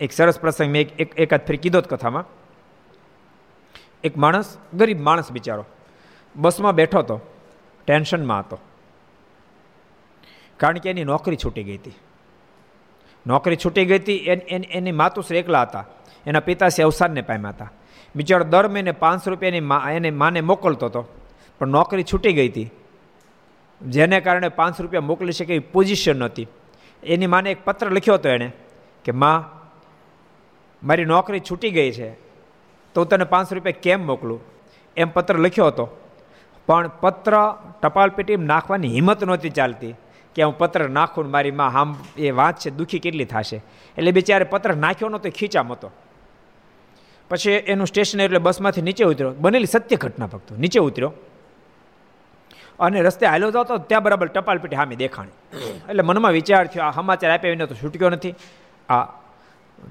[0.00, 2.24] એક સરસ પ્રસંગ મેં એક એકાદ ફરી કીધો કથામાં.
[4.04, 5.64] એક માણસ, ગરીબ માણસ બિચારો,
[6.36, 7.20] બસમાં બેઠો હતો,
[7.86, 8.58] ટેન્શનમાં હતો.
[10.56, 11.92] કારણ કે એની નોકરી છૂટી ગઈ હતી.
[13.26, 14.16] નોકરી છૂટી ગઈ હતી,
[14.70, 15.84] એની માતુશ્રી એકલા હતા.
[16.26, 17.70] એના પિતાશ્રી અવસાનને પામ્યા હતા.
[18.16, 19.62] બિચારો દર મહિને પાંચસો રૂપિયાની
[19.96, 21.02] એને માને મોકલતો હતો,
[21.58, 22.70] પણ નોકરી છૂટી ગઈ હતી.
[23.80, 26.46] જેને કારણે પાંચસો રૂપિયા મોકલી શકે એવી પોઝિશન નહોતી.
[27.02, 28.52] એની માને એક પત્ર લખ્યો હતો એણે
[29.04, 29.59] કે, માં
[30.82, 32.10] મારી નોકરી છૂટી ગઈ છે,
[32.94, 34.40] તો તને પાંચસો રૂપિયા કેમ મોકલું?
[34.96, 35.96] એમ પત્ર લખ્યો હતો.
[36.66, 37.34] પણ પત્ર
[37.82, 39.94] ટપાલ પેટીમાં નાખવાની હિંમત નહોતી ચાલતી
[40.34, 43.56] કે હું પત્ર નાખું મારી માં હામ, એ વાત છે, દુઃખી કેટલી થશે?
[43.98, 45.90] એટલે બિચારે પત્ર નાખ્યો નહોતો, ખીચામ હતો.
[47.28, 49.30] પછી એનું સ્ટેશન એટલે બસમાંથી નીચે ઉતર્યો.
[49.30, 51.12] બનેલી સત્ય ઘટના ભક્તો, નીચે ઉતર્યો.
[52.80, 55.30] અને રસ્તે હાલ્યો જતો, ત્યાં બરાબર ટપાલ પેટી સામે દેખાણી.
[55.88, 58.34] એટલે મનમાં વિચાર થયો, આ સમાચાર આપ્યા વિના તો છૂટક્યો નથી.
[58.88, 59.19] આ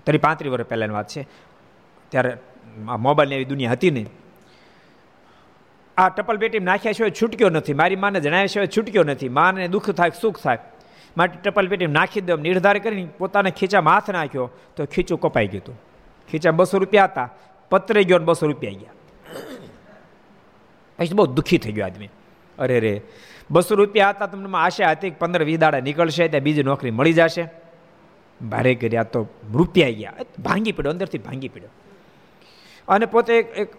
[0.06, 1.28] તરી પાંત્રીસ વર્ષ પહેલાંની વાત છે.
[2.10, 2.38] ત્યારે
[2.78, 4.08] મોબાઈલની એવી દુનિયા હતી નહીં.
[5.98, 7.74] આ ટપલ પેટી નાખ્યા સિવાય છૂટક્યો નથી.
[7.74, 9.30] મારી માને જણાવ્યા સિવાય છૂટક્યો નથી.
[9.30, 10.58] માને દુઃખ થાય, સુખ થાય.
[11.18, 15.64] માટે ટપલ પેટી નાખી દો નિર્ધાર કરીને પોતાના ખીચામાં હાથ નાખ્યો તો ખીચું કપાઈ ગયું
[15.64, 15.82] હતું.
[16.32, 17.30] ખીચા બસો રૂપિયા હતા.
[17.70, 18.92] પતરે ગયો બસો રૂપિયા ગયા.
[20.98, 22.10] પછી બહુ દુઃખી થઈ ગયો આદમી.
[22.60, 23.02] અરે રે.
[23.52, 27.14] બસો રૂપિયા હતા, તમને આશા હતી કે પંદર વીસ દાડા નીકળશે, ત્યાં બીજી નોકરી મળી
[27.14, 27.48] જશે.
[28.42, 30.14] ભારે કર્યા તો રૂપિયા ગયા.
[30.40, 31.70] ભાંગી પડ્યો, અંદરથી ભાંગી પડ્યો.
[32.88, 33.74] અને પોતે એક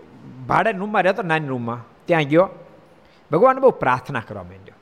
[0.46, 1.84] ભાડે રૂમમાં રહેતો, નાની રૂમમાં.
[2.06, 2.48] ત્યાં ગયો.
[3.32, 4.74] ભગવાન બહુ પ્રાર્થના કરવા માંડ્યો.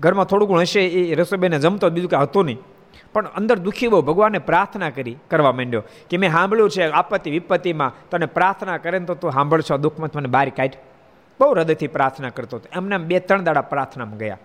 [0.00, 2.58] ઘરમાં થોડું ઘણું હશે, એ રસોઈબેને જમતો બીજું કાંઈ હતું નહીં.
[3.12, 8.10] પણ અંદર દુઃખી બહુ ભગવાને પ્રાર્થના કરી, કરવા માંડ્યો કે મેં સાંભળ્યું છે, આપત્તિ વિપત્તિમાં
[8.10, 10.70] તને પ્રાર્થના કરે તો તું સાંભળશો, દુઃખમાં મને બહાર કાઢ.
[11.40, 12.68] બહુ હૃદયથી પ્રાર્થના કરતો હતો.
[12.76, 14.38] એમને બે, ત્રણ દાડા પ્રાર્થનામાં ગયા.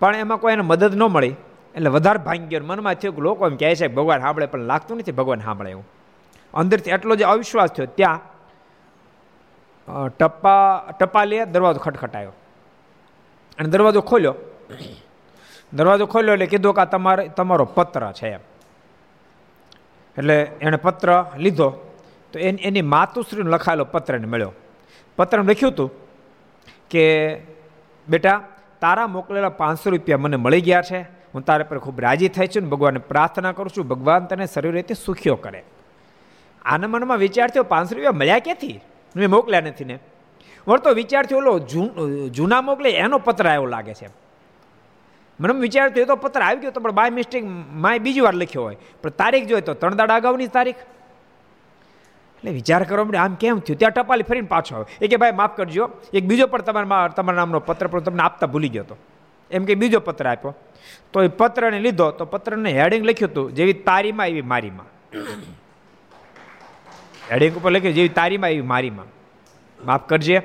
[0.00, 1.34] પણ એમાં કોઈ એને મદદ ન મળી.
[1.74, 5.12] એટલે વધારે ભાંગ્ય મનમાં થયું કે લોકો એમ કહે છે ભગવાન સાંભળે, પણ લાગતું નથી
[5.12, 5.86] ભગવાન સાંભળે એવું.
[6.54, 7.86] અંદરથી એટલો જે અવિશ્વાસ થયો.
[7.86, 8.20] ત્યાં
[10.08, 12.32] ટપ્પા ટપાલીએ દરવાજો ખટખટાયો.
[13.58, 14.34] અને દરવાજો ખોલ્યો.
[15.72, 18.40] દરવાજો ખોલ્યો એટલે કીધું કે આ તમારે, તમારો પત્ર છે એમ.
[20.18, 21.70] એટલે એણે પત્ર લીધો.
[22.32, 24.52] તો એની એની માતુશ્રીનો લખાયેલો પત્રને મળ્યો.
[25.16, 25.90] પત્રમાં લખ્યું હતું
[26.90, 27.36] કે,
[28.08, 28.42] બેટા,
[28.80, 31.19] તારા મોકલેલા પાંચસો રૂપિયા મને મળી ગયા છે.
[31.34, 34.72] હું તારા પર ખૂબ રાજી થાય છું ને ભગવાનને પ્રાર્થના કરું છું, ભગવાન તને શરીર
[34.78, 35.60] રીતે સુખ્યો કરે.
[36.64, 38.78] આના મનમાં વિચાર થયો પાંચસો રૂપિયા મળ્યા ક્યાંથી?
[39.14, 39.96] મેં મોકલ્યા નથી ને.
[40.66, 41.52] વળતો વિચાર થયો ઓલો
[42.36, 44.08] જૂના મોકલે એનો પત્ર આવ્યો લાગે છે.
[45.40, 47.44] મને વિચાર થયો તો પત્ર આવી ગયો તો પણ બાય મિસ્ટેક
[47.84, 48.78] માય બીજી વાર લખ્યો હોય.
[49.02, 50.82] પણ તારીખ જોઈએ તો ત્રણ દાડા અગાઉની તારીખ.
[52.38, 53.78] એટલે વિચાર કરવા માટે આમ કેમ થયું?
[53.80, 55.84] ત્યાં ટપાલી ફરીને પાછો આવ્યો એ કે ભાઈ માફ કરજો.
[56.18, 58.96] એક બીજો પણ તમારા તમારા નામનો પત્ર પણ તમને આપતા ભૂલી ગયો હતો
[59.50, 60.54] એમ કે બીજો પત્ર આપ્યો.
[61.12, 64.88] તો એ પત્રને લીધો, તો પત્રને હેડિંગ લખ્યું હતું, જેવી તારીમાં એવી મારીમાં.
[67.30, 69.08] હેડિંગ ઉપર લખ્યું, જેવી તારીમાં એવી મારીમાં.
[69.84, 70.38] માફ કરજે.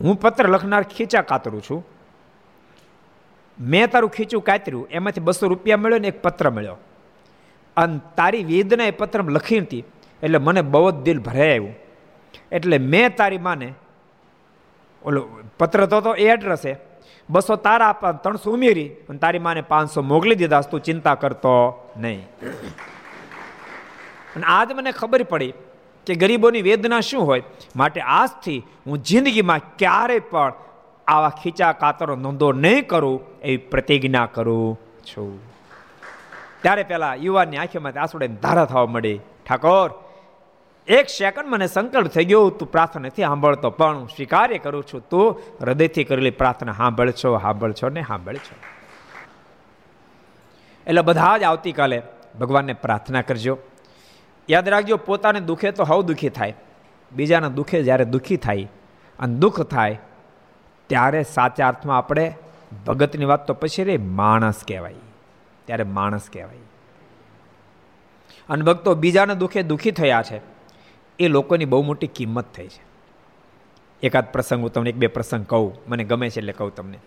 [0.00, 1.80] હું પત્ર લખનાર ખીચા કાતરું છું.
[3.58, 6.78] મેં તારું ખીચું કાતર્યું, એમાંથી બસો રૂપિયા મળ્યો ને એક પત્ર મળ્યો.
[7.76, 9.84] અને તારી વેદના એ પત્ર લખી હતી,
[10.22, 11.74] એટલે મને બહુ જ દિલ ભરાઈ આવ્યું.
[12.52, 13.68] એટલે મેં તારી માને,
[15.04, 15.20] ઓલો,
[15.58, 16.72] પત્ર તો એ એડ્રેસે
[17.30, 21.54] બસો તારા ત્રણસો ઉમેરી અને તારી માને પાંચસો મોકલી દીધા, તું ચિંતા કરતો
[21.96, 22.22] નહીં.
[24.36, 25.52] અને આજ મને ખબર પડી
[26.06, 27.42] કે ગરીબોની વેદના શું હોય?
[27.76, 30.52] માટે આજથી હું જિંદગીમાં ક્યારેય પણ
[31.06, 35.40] આવા ખીચા કાતરો નોંધો નહીં કરું એવી પ્રતિજ્ઞા કરું છું.
[36.62, 39.20] ત્યારે પેલા યુવાનની આંખીમાંથી આંસુડે ધારા થવા મળી.
[39.48, 39.90] ઠાકોર
[40.90, 45.02] એક સેકન્ડ મને સંકલ્પ થઈ ગયો, તું પ્રાર્થના નથી સાંભળતો, પણ હું સ્વીકાર્ય કરું છું,
[45.08, 45.26] તું
[45.60, 48.56] હૃદયથી કરેલી પ્રાર્થના સાંભળ છો સાંભળ છો ને સાંભળ છો
[50.86, 52.02] એટલે બધા જ આવતીકાલે
[52.40, 53.58] ભગવાનને પ્રાર્થના કરજો.
[54.48, 56.54] યાદ રાખજો, પોતાને દુખે તો હવ દુઃખી થાય,
[57.12, 58.68] બીજાના દુઃખે જ્યારે દુઃખી થાય
[59.18, 60.00] અને દુઃખ થાય,
[60.90, 62.34] ત્યારે સાચા અર્થમાં આપણે
[62.86, 64.94] ભગતની વાત તો પછી રે માણસ કહેવાય,
[65.64, 66.64] ત્યારે માણસ કહેવાય.
[68.48, 70.49] અને ભક્તો બીજાના દુઃખે દુઃખી થયા છે
[71.20, 72.82] એ લોકોની બહુ મોટી કિંમત થઈ છે.
[74.02, 76.98] એકાદ પ્રસંગ હું તમને એક બે પ્રસંગ કહું, મને ગમે છે એટલે કહું તમને.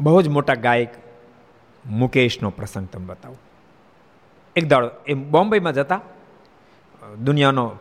[0.00, 0.94] બહુ જ મોટા ગાયક
[1.86, 3.36] મુકેશનો પ્રસંગ તમે બતાવો.
[4.56, 6.00] એક દાડો, એ બોમ્બેમાં જતા
[7.24, 7.76] દુનિયાનો,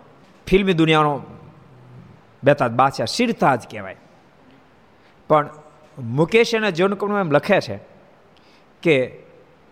[0.48, 1.22] ફિલ્મી દુનિયાનો
[2.44, 3.96] બેતાજ બાદશાહ શિરતાજ કહેવાય.
[5.28, 5.50] પણ
[6.00, 7.80] મુકેશ એના જીવનકમમાં એમ લખે છે
[8.82, 9.26] કે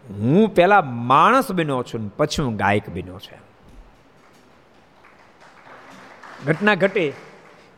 [0.09, 3.52] હું પહેલાં માણસ બન્યો છું ને પછી હું ગાયક બન્યો છે
[6.47, 7.13] ઘટના ઘટી.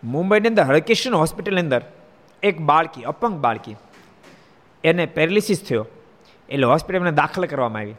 [0.04, 1.82] મુંબઈની અંદર હરકિશન હોસ્પિટલની અંદર
[2.43, 3.75] એક બાળકી, અપંગ બાળકી,
[4.84, 5.88] એને પેરાલિસિસ થયો.
[6.49, 7.95] એટલે હોસ્પિટલમાં દાખલ કરવામાં આવી.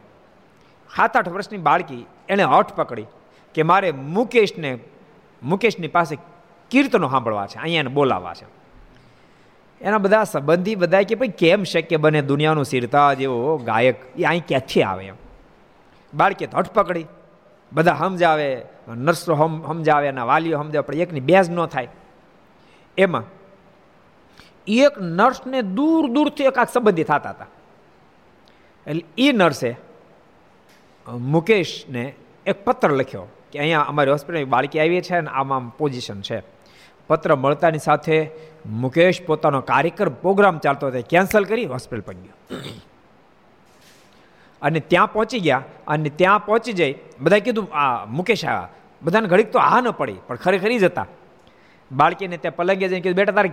[0.95, 3.07] સાત આઠ વર્ષની બાળકી એણે હઠ પકડી
[3.55, 4.79] કે મારે મુકેશને,
[5.43, 6.15] મુકેશની પાસે
[6.71, 8.45] કીર્તનો સાંભળવા છે, અહીંયા એને બોલાવવા છે.
[9.81, 14.47] એના બધા સંબંધી બધા કે ભાઈ કેમ શક્ય બને દુનિયાનું સિરતા જેવો ગાયક એ અહીં
[14.47, 15.15] ક્યાંથી આવે એમ.
[16.13, 17.05] બાળકી હઠ પકડી.
[17.71, 18.49] બધા સમજાવે,
[18.95, 19.35] નર્સો
[19.67, 21.89] સમજાવે એના વાલીઓ સમજાવે, પણ એકની બેઝ ન થાય.
[22.97, 23.25] એમાં
[24.67, 27.47] એક નર્સને દૂર દૂરથી એકાદ સંબંધી થતા હતા.
[28.87, 29.71] એટલે એ નર્સે
[31.07, 32.03] મુકેશને
[32.45, 36.39] એક પત્ર લખ્યો કે અહીંયા અમારી હોસ્પિટલની બાળકી આવી છે અને આમ આમ પોઝિશન છે.
[37.07, 38.17] પત્ર મળતાની સાથે
[38.65, 42.35] મુકેશ પોતાનો કાર્યક્રમ, પ્રોગ્રામ ચાલતો હતો કેન્સલ કરી હોસ્પિટલ પર ગયો
[44.61, 48.69] અને ત્યાં પહોંચી ગયા અને ત્યાં પહોંચી જઈ બધા કીધું, આ મુકેશ આ
[49.01, 51.07] બધાને ઘડીક તો આ ન પડી, પણ ખરેખર જતા
[51.91, 53.49] બાળકીને ત્યાં પલંગે જઈને કીધું, બેટા, તારે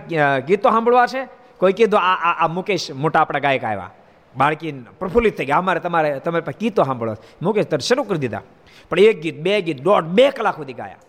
[0.47, 1.21] ગીતો સાંભળવા છે?
[1.59, 3.91] કોઈ કીધું, આ આ મુકેશ મોટા આપણા ગાયક આવ્યા.
[4.35, 8.43] બાળકી પ્રફુલ્લિત થઈ ગયા, અમારે તમારે તમારે પાસે ગીતો સાંભળવા મુકેશ તરત શરૂ કરી દીધા.
[8.89, 11.03] પણ એક ગીત, બે ગીત, દોઢ, બે કલાક સુધી ગાયા.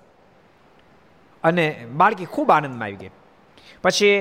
[1.45, 1.65] અને
[2.01, 3.13] બાળકી ખૂબ આનંદમાં આવી ગઈ.
[3.83, 4.15] પછી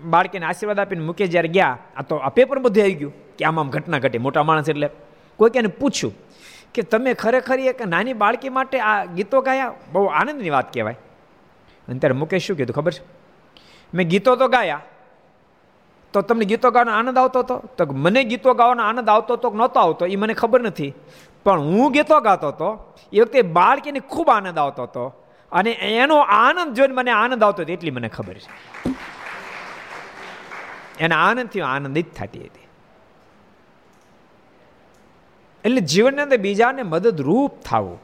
[0.00, 3.60] બાળકીને આશીર્વાદ આપીને મુકેશ જ્યારે ગયા, આ તો આ પેપર બધું આવી ગયું કે આમ
[3.60, 4.88] આમ ઘટના ઘટી, મોટા માણસ એટલે
[5.38, 6.14] કોઈ એને પૂછ્યું
[6.74, 9.74] કે તમે ખરેખર એક નાની બાળકી માટે આ ગીતો ગાયા?
[9.92, 10.96] બહુ આનંદની વાત કહેવાય.
[11.88, 13.04] અને ત્યારે મુકેશ શું કીધું ખબર છે?
[13.94, 14.80] મેં ગીતો તો ગાયા,
[16.14, 17.56] તો તમને ગીતો ગાવાનો આનંદ આવતો હતો?
[17.76, 20.06] તો મને ગીતો ગાવાનો આનંદ આવતો હતો કે નહોતો આવતો?
[20.06, 20.92] એ મને ખબર નથી.
[21.44, 22.68] પણ હું ગીતો ગાતો હતો,
[23.12, 25.04] એ વખતે બાળકીને ખૂબ આનંદ આવતો હતો.
[25.52, 28.50] અને એનો આનંદ જોઈને મને આનંદ આવતો હતો, એટલી મને ખબર છે.
[31.00, 32.63] એના આનંદથી આનંદિત થતી હતી.
[35.64, 37.98] એટલે જીવનની અંદર બીજાને મદદરૂપ થવું.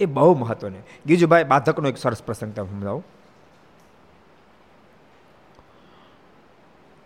[0.00, 3.04] એ બહુ મહત્વનું ગીજુભાઈ, બાધકનો એક સરસ પ્રસંગ તમે સમજાવું.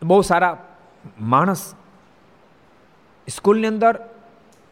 [0.02, 0.76] બહુ સારા
[1.20, 1.74] માણસ
[3.28, 4.00] સ્કૂલની અંદર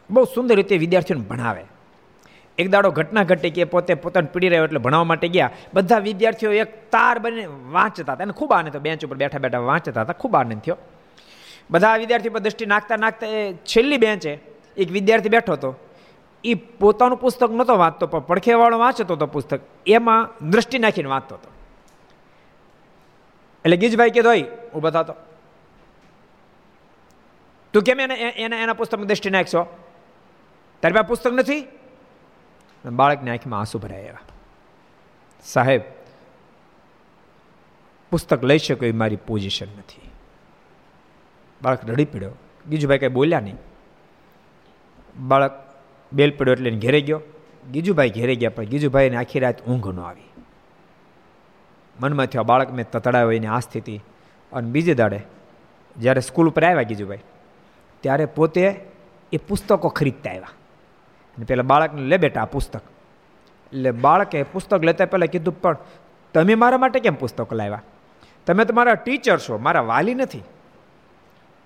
[0.09, 1.65] બહુ સુંદર રીતે વિદ્યાર્થીઓને ભણાવે.
[2.57, 5.49] એક દાડો ઘટના ઘટી કે પોતે પોતાને પીડી રહ્યો એટલે ભણાવવા માટે ગયા.
[5.73, 8.23] બધા વિદ્યાર્થીઓ એક તાર બને વાંચતા હતા.
[8.23, 8.81] એને ખૂબ આનંદ થયો.
[8.81, 10.13] બેન્ચ ઉપર બેઠા બેઠા વાંચતા હતા.
[10.13, 10.77] ખૂબ આનંદ થયો.
[11.69, 14.39] બધા વિદ્યાર્થી પર દ્રષ્ટિ નાખતા નાખતા એ છેલ્લી બેન્ચે
[14.77, 15.75] એક વિદ્યાર્થી બેઠો હતો.
[16.43, 19.59] એ પોતાનું પુસ્તક નહોતો વાંચતો, પણ પડખેવાળો વાંચતો હતો પુસ્તક.
[19.87, 21.49] એમાં દ્રષ્ટિ નાખીને વાંચતો હતો.
[23.65, 24.33] એટલે ગીજભાઈ કીધો
[24.75, 25.13] ઊભો થતો
[27.73, 27.83] તું.
[27.83, 29.63] કેમ એને એને, એના પુસ્તકમાં દ્રષ્ટિ નાખશો?
[30.81, 31.67] તારી પાસે પુસ્તક નથી?
[32.85, 34.19] બાળકની આંખમાં આંસુ ભરાય એવા
[35.43, 35.81] સાહેબ,
[38.11, 40.06] પુસ્તક લઈ શકો એ મારી પોઝિશન નથી.
[41.61, 42.31] બાળક રડી પડ્યો.
[42.69, 43.55] ગીજુભાઈ કંઈ બોલ્યા નહીં.
[45.19, 45.51] બાળક
[46.13, 47.21] બેલ પડ્યો એટલે ઘેરે ગયો.
[47.71, 50.21] ગીજુભાઈ ઘેરે ગયા પણ ગીજુભાઈને આખી રાત ઊંઘ ન આવી.
[51.99, 54.01] મનમાં થયો બાળક મેં તતડાયો એની આ સ્થિતિ.
[54.53, 55.19] અને બીજે દાડે,
[55.97, 57.17] જ્યારે સ્કૂલ ઉપર આવ્યા ગીજુભાઈ,
[58.01, 58.79] ત્યારે પોતે
[59.31, 60.47] એ પુસ્તકો ખરીદતા આવ્યા.
[61.37, 62.81] અને પેલા બાળકને, લે બેટા, આ પુસ્તક.
[63.73, 65.77] એટલે બાળકે પુસ્તક લેતા પહેલાં કીધું, પણ
[66.33, 67.81] તમે મારા માટે કેમ પુસ્તક લાવ્યા?
[68.45, 70.43] તમે તો મારા ટીચર છો, મારા વાલી નથી.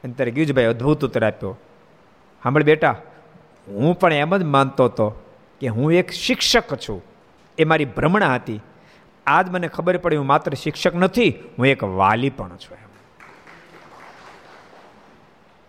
[0.04, 1.58] અને ત્યારે ગીજભાઈ અદ્ભુત ઉત્તર આપ્યો.
[2.44, 2.96] સાંભળ બેટા,
[3.68, 5.10] હું પણ એમ જ માનતો હતો
[5.60, 7.04] કે હું એક શિક્ષક છું.
[7.58, 8.62] એ મારી ભ્રમણા હતી.
[9.28, 12.88] આજ મને ખબર પડી હું માત્ર શિક્ષક નથી, હું એક વાલી પણ છું એમ.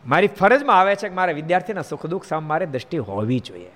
[0.07, 3.71] મારી ફરજમાં આવે છે કે મારા વિદ્યાર્થીના સુખ દુઃખ સામે મારે દ્રષ્ટિ હોવી જોઈએ.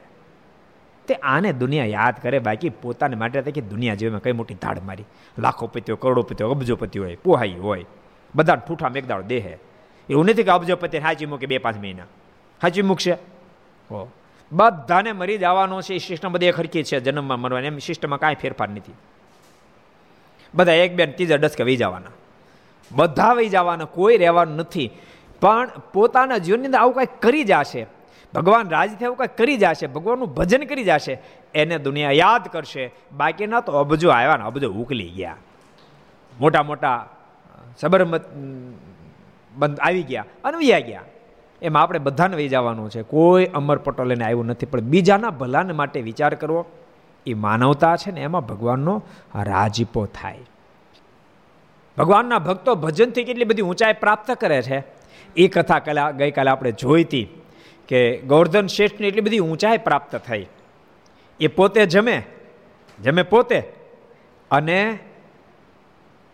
[1.09, 5.05] તે આને દુનિયા યાદ કરે, બાકી પોતાને માટે કે દુનિયા જેવી કઈ મોટી ધાડ મારી.
[5.39, 7.85] લાખોપતિઓ કરોડોપતિઓ અબજોપતિ હોય, પોહાઈ હોય.
[8.35, 9.59] બધા ઠૂઠા મેઘદાળ દેહે.
[10.11, 12.03] એવું નથી કે અબજોપતિ હાચી મૂકે બે પાંચ મહિના.
[12.63, 13.13] હાજી મૂકશે?
[13.91, 14.11] હો.
[14.53, 17.67] બધાને મરી જવાનો છે, એ સિસ્ટમ બધી ખરકી છે, જન્મમાં મરવાની.
[17.67, 18.93] એમ સિસ્ટમમાં કાંઈ ફેરફાર નથી.
[20.55, 22.11] બધા એક બેન ત્રીજા ડસકે વહી જવાના.
[22.93, 24.91] બધા વહી જવાના, કોઈ રહેવાનું નથી.
[25.41, 27.87] પણ પોતાના જીવનની અંદર આવું કાંઈ કરી જશે.
[28.35, 31.19] ભગવાન રાજી એવું કંઈક કરી જશે, ભગવાનનું ભજન કરી જશે,
[31.55, 32.91] એને દુનિયા યાદ કરશે.
[33.13, 35.37] બાકીના તો અબજો આવ્યા ને અબજો ઉકલી ગયા.
[36.41, 37.09] મોટા મોટા
[37.79, 38.37] સબરમત
[39.57, 41.03] બંધ આવી ગયા અને વૈયા ગયા.
[41.63, 43.03] એમાં આપણે બધાને વહી જવાનું છે.
[43.03, 46.67] કોઈ અમર પટોલેને આવ્યું નથી, પણ બીજાના ભલાને માટે વિચાર કરવો.
[47.27, 49.03] એ માનવતા છે ને, એમાં ભગવાનનો
[49.35, 50.39] રાજીપો થાય.
[51.99, 54.85] ભગવાનના ભક્તો ભજનથી કેટલી બધી ઊંચાઈ પ્રાપ્ત કરે છે?
[55.37, 57.29] એ કથા કલા ગઈકાલે આપણે જોઈતી
[57.89, 60.47] કે ગોવર્ધન શ્રેષ્ઠની એટલી બધી ઊંચાઈ પ્રાપ્ત થઈ.
[61.41, 62.23] એ પોતે જમે
[63.03, 63.63] જમે પોતે
[64.51, 64.99] અને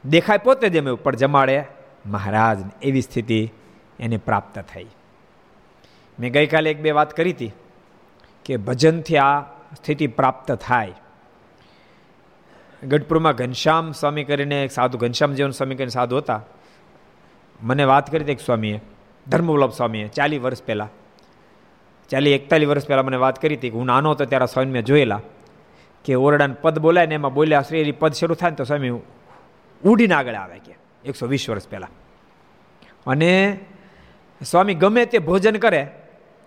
[0.04, 1.64] દેખાય પોતે જમે ઉપર જમાડે.
[2.06, 3.52] મહારાજ એવી સ્થિતિ
[4.00, 4.86] એને પ્રાપ્ત થઈ.
[6.20, 7.52] મેં ગઈકાલે એક બે વાત કરી હતી
[8.44, 9.40] કે ભજનથી આ
[9.76, 10.92] સ્થિતિ પ્રાપ્ત થાય.
[12.84, 16.40] ગઢપુરમાં ઘનશ્યામ સ્વામી કરીને એક સાધુ, ઘનશ્યામ જીવન સ્વામી કરીને સાધુ હતા.
[17.62, 18.80] મને વાત કરી હતી એક સ્વામીએ,
[19.28, 20.88] ધર્મવલ્લભ સ્વામીએ ચાલીસ વર્ષ પહેલાં.
[22.08, 24.84] ચાલી એકતાલીસ વર્ષ પહેલાં મને વાત કરી હતી કે હું નાનો હતો ત્યારે સ્વામી મેં
[24.84, 25.20] જોયેલા
[26.04, 28.90] કે ઓરડાને પદ બોલાય ને એમાં બોલ્યા શ્રી પદ શરૂ થાય ને તો સ્વામી
[29.84, 30.74] ઉડીને આગળ આવે કે.
[31.04, 31.90] એકસો વીસ વર્ષ પહેલાં.
[33.06, 33.60] અને
[34.44, 35.90] સ્વામી ગમે તે ભોજન કરે,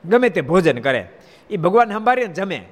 [0.06, 1.08] ગમે તે ભોજન કરે
[1.50, 2.66] એ ભગવાન સંભાળીને જમે.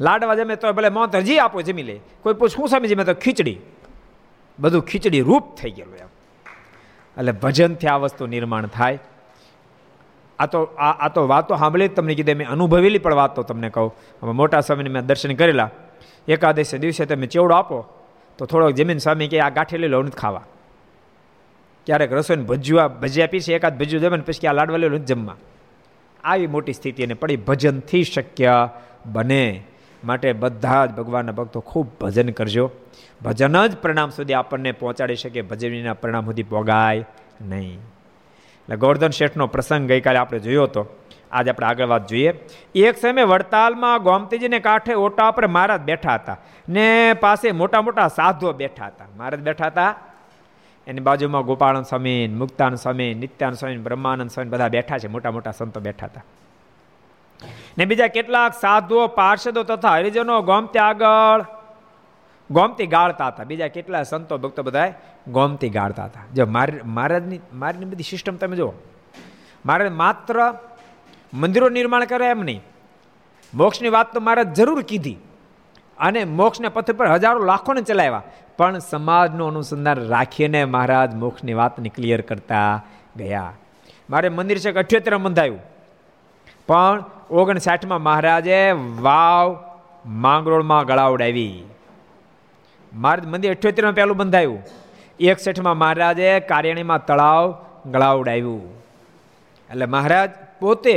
[0.00, 3.14] લાડવા જમે તો ભલે મોત હજી આપો જમી લે, કોઈ પૂછ શું સ્વામી જમે તો
[3.14, 3.58] ખીચડી.
[4.58, 6.06] બધું ખીચડી રૂપ થઈ ગયેલું એમ.
[7.18, 8.98] એટલે ભજનથી આ વસ્તુ નિર્માણ થાય.
[10.38, 13.94] આ તો, આ આ તો વાતો સાંભળી તમને કીધે, મેં અનુભવેલી પણ વાતો તમને કહું.
[14.22, 15.70] હવે મોટા સ્વામીને મેં દર્શન કરેલા.
[16.28, 17.84] એકાદશી દિવસે તમે ચેવડો આપો,
[18.38, 20.44] તો થોડોક જમીન સ્વામી કે આ ગાંઠી લઈ લો નથી ખાવા.
[21.86, 25.36] ક્યારેક રસોઈને ભજવા ભજ્યા પીશે એકાદ ભજ્યું જમે પછી આ લાડવા જમવા.
[26.24, 28.68] આવી મોટી સ્થિતિ એને પડી ભજનથી શક્ય
[29.06, 29.62] બને.
[30.04, 32.70] માટે બધા જ ભગવાનના ભક્તો ખૂબ ભજન કરજો.
[33.22, 37.04] ભજન જ પરિણામ સુધી આપણને પહોંચાડી શકે ભજનના પરિણામ સુધી પોગાય
[37.40, 37.74] નહીં.
[37.74, 40.86] એટલે ગોવર્ધન શેઠનો પ્રસંગ ગઈકાલે આપણે જોયો હતો.
[41.32, 42.32] આજે આપણે આગળ વાત જોઈએ.
[42.74, 46.36] એક સમયે વડતાલમાં ગોમતીજીને કાંઠે ઓટા પર મહારાજ બેઠા હતા
[46.68, 49.04] ને પાસે મોટા મોટા સાધુઓ બેઠા હતા.
[49.16, 49.94] મહારાજ બેઠા હતા
[50.90, 55.50] એની બાજુમાં ગોપાળન સ્વામી મુક્તાન સ્વામી નિત્યાન સ્વામી બ્રહ્માનંદ સ્વામી બધા બેઠા છે, મોટા મોટા
[55.50, 56.24] સંતો બેઠા હતા.
[57.78, 61.44] ને બીજા કેટલાક સાધુઓ, પાર્ષદો તથા હરિજનો ગોમતી આગળ,
[62.50, 63.44] ગોમતી ગાળતા હતા.
[63.44, 64.94] બીજા કેટલા સંતો, ભક્તો બધા
[65.28, 66.20] ગોમતી ગાળતા હતા.
[66.34, 66.46] જો
[66.84, 68.72] મહારાજની મારીની બધી સિસ્ટમ તમે જુઓ.
[69.66, 70.54] મારે માત્ર
[71.34, 72.62] મંદિરો નિર્માણ કરે એમ નહીં.
[73.54, 75.16] મોક્ષની વાત તો મારે જરૂર કીધી.
[76.00, 78.22] અને મોક્ષને પથ પર હજારો લાખોને ચલાવ્યા.
[78.58, 82.82] પણ સમાજનું અનુસંધાન રાખીને મહારાજ મોક્ષની વાતને ક્લિયર કરતા
[83.16, 83.52] ગયા.
[84.10, 85.60] મારે મંદિર છે અઠ્યોતેર બંધાયું
[86.66, 88.60] પણ ઓગણસાઠમાં મહારાજે
[89.00, 89.48] વાવ
[90.06, 91.64] માંગરોળમાં ગળાવડાવી
[92.92, 94.62] મારે મંદિર અઠ્યોતેરમાં પહેલું બંધાયું.
[95.20, 97.46] એકસઠમાં મહારાજે કાર્યાણીમાં તળાવ
[97.86, 98.62] ગળાવડાવ્યું
[99.70, 100.96] એટલે મહારાજ પોતે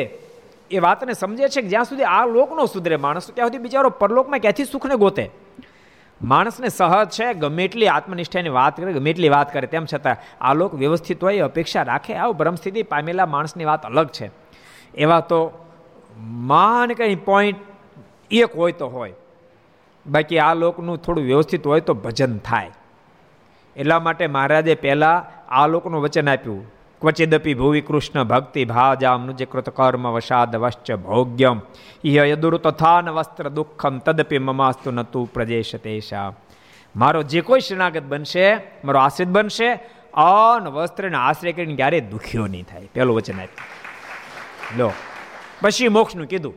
[0.72, 4.40] એ વાતને સમજે છે કે જ્યાં સુધી આ લોકનો સુધરે, માણસ ત્યાં સુધી બિચારો પરલોકમાં
[4.40, 5.30] ક્યાંથી સુખને ગોતે?
[6.22, 10.54] માણસને સહજ છે, ગમે એટલી આત્મનિષ્ઠાની વાત કરે, ગમે એટલી વાત કરે, તેમ છતાં આ
[10.54, 14.32] લોક વ્યવસ્થિત હોય અપેક્ષા રાખે, આવું ભ્રમસ્થિતિ પામેલા માણસની વાત અલગ છે.
[14.96, 15.68] એવા તો
[16.18, 17.58] માન કંઈ પોઈન્ટ
[18.32, 19.14] એક હોય તો હોય.
[20.08, 22.72] બાકી આ લોકનું થોડું વ્યવસ્થિત હોય તો ભજન થાય.
[23.76, 26.66] એટલા માટે મહારાજે પહેલાં આ લોકનું વચન આપ્યું.
[27.04, 31.58] ક્વચિદપી ભુવિ કૃષ્ણ ભક્તિ ભાજામ નુજ કૃત કર્મ વશાદ વશ્ચ ભોગ્યમ
[32.04, 36.30] ઇહ યદુર તથાન વસ્ત્ર દુઃખમ તદપી મમાસ્તુ નતુ પ્રજેશ તેશા
[36.96, 38.46] મારો જે કોઈ શરણાગત બનશે
[38.84, 39.70] મારો આશ્રિત બનશે
[40.22, 44.90] અન વસ્ત્રને આશ્રય કરીને ક્યારેય દુખ્યો નહીં થાય પેલું વચન આપ્યું લો
[45.62, 46.56] પછી મોક્ષનું કીધું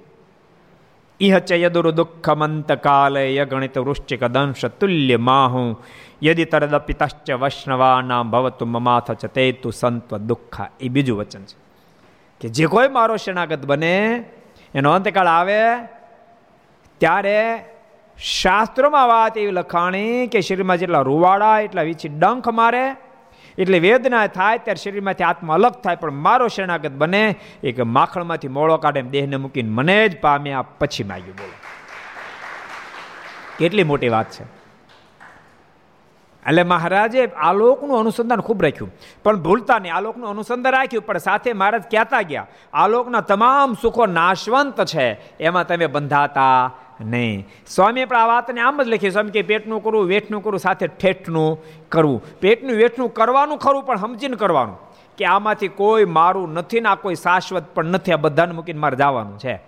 [1.20, 5.62] ઇહ ચ યદુર દુઃખમંત કાલે યગણિત વૃશ્ચિક દંશ તુલ્ય માહુ
[6.22, 11.56] યદિ તરદપિતશ્ચ વૈષ્ણવાના ભવતુ મમાથ ચ તે તુ સંત્વ દુઃખ એ બીજું વચન છે
[12.40, 13.96] કે જે કોઈ મારો શરણાગત બને
[14.74, 15.62] એનો અંતકાળ આવે
[17.00, 17.40] ત્યારે
[18.18, 22.84] શાસ્ત્રોમાં વાત એવી લખાણી કે શરીરમાં જેટલા રૂવાડા એટલા વીછી ડંખ મારે
[23.58, 28.48] એટલે વેદના થાય ત્યારે શરીરમાંથી આત્મા અલગ થાય, પણ મારો શરણાગત બને એ કે માખણમાંથી
[28.48, 31.56] મોળો કાઢે દેહને મૂકીને મને જ પામ્યા પછી માગ્યું બોલો.
[33.58, 34.44] કેટલી મોટી વાત છે.
[36.46, 38.90] એટલે મહારાજે આલોકનું અનુસંધાન ખૂબ રાખ્યું.
[39.22, 44.84] પણ ભૂલતા નહીં, આલોકનું અનુસંધાન રાખ્યું, પણ સાથે મહારાજ કહેતા ગયા, આલોકના તમામ સુખો નાશવંત
[44.84, 45.06] છે,
[45.40, 47.46] એમાં તમે બંધાતા નહીં.
[47.66, 51.62] સ્વામીએ પણ આ વાતને આમ જ લખી સ્વામી કે પેટનું કરવું, વેઠનું કરવું, સાથે ઠેઠનું
[51.88, 52.40] કરવું.
[52.40, 54.78] પેટનું વેઠનું કરવાનું ખરું, પણ સમજીને કરવાનું.
[55.18, 58.12] કે આમાંથી કોઈ મારું નથી ને આ કોઈ શાશ્વત પણ નથી.
[58.12, 59.60] આ બધાને મૂકીને મારે જવાનું છે.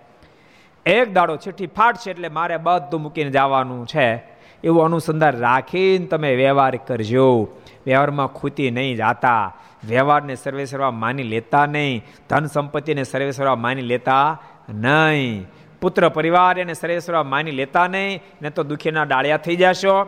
[0.86, 4.38] એક દાડો છઠ્ઠી ફાટશે એટલે મારે બધું મૂકીને જવાનું છે.
[4.64, 7.48] એવું અનુસંધાન રાખીને તમે વ્યવહાર કરજો.
[7.86, 9.56] વ્યવહારમાં ખૂતી નહીં જાતા.
[9.88, 12.04] વ્યવહારને સર્વે સર્વા માની લેતા નહીં.
[12.30, 15.46] ધન સંપત્તિને સર્વે સર્વા માની લેતા નહીં.
[15.82, 19.98] પુત્ર પરિવાર એને સર્વા માની લેતા નહીં, ને તો દુઃખીના ડાળિયા થઈ જશો.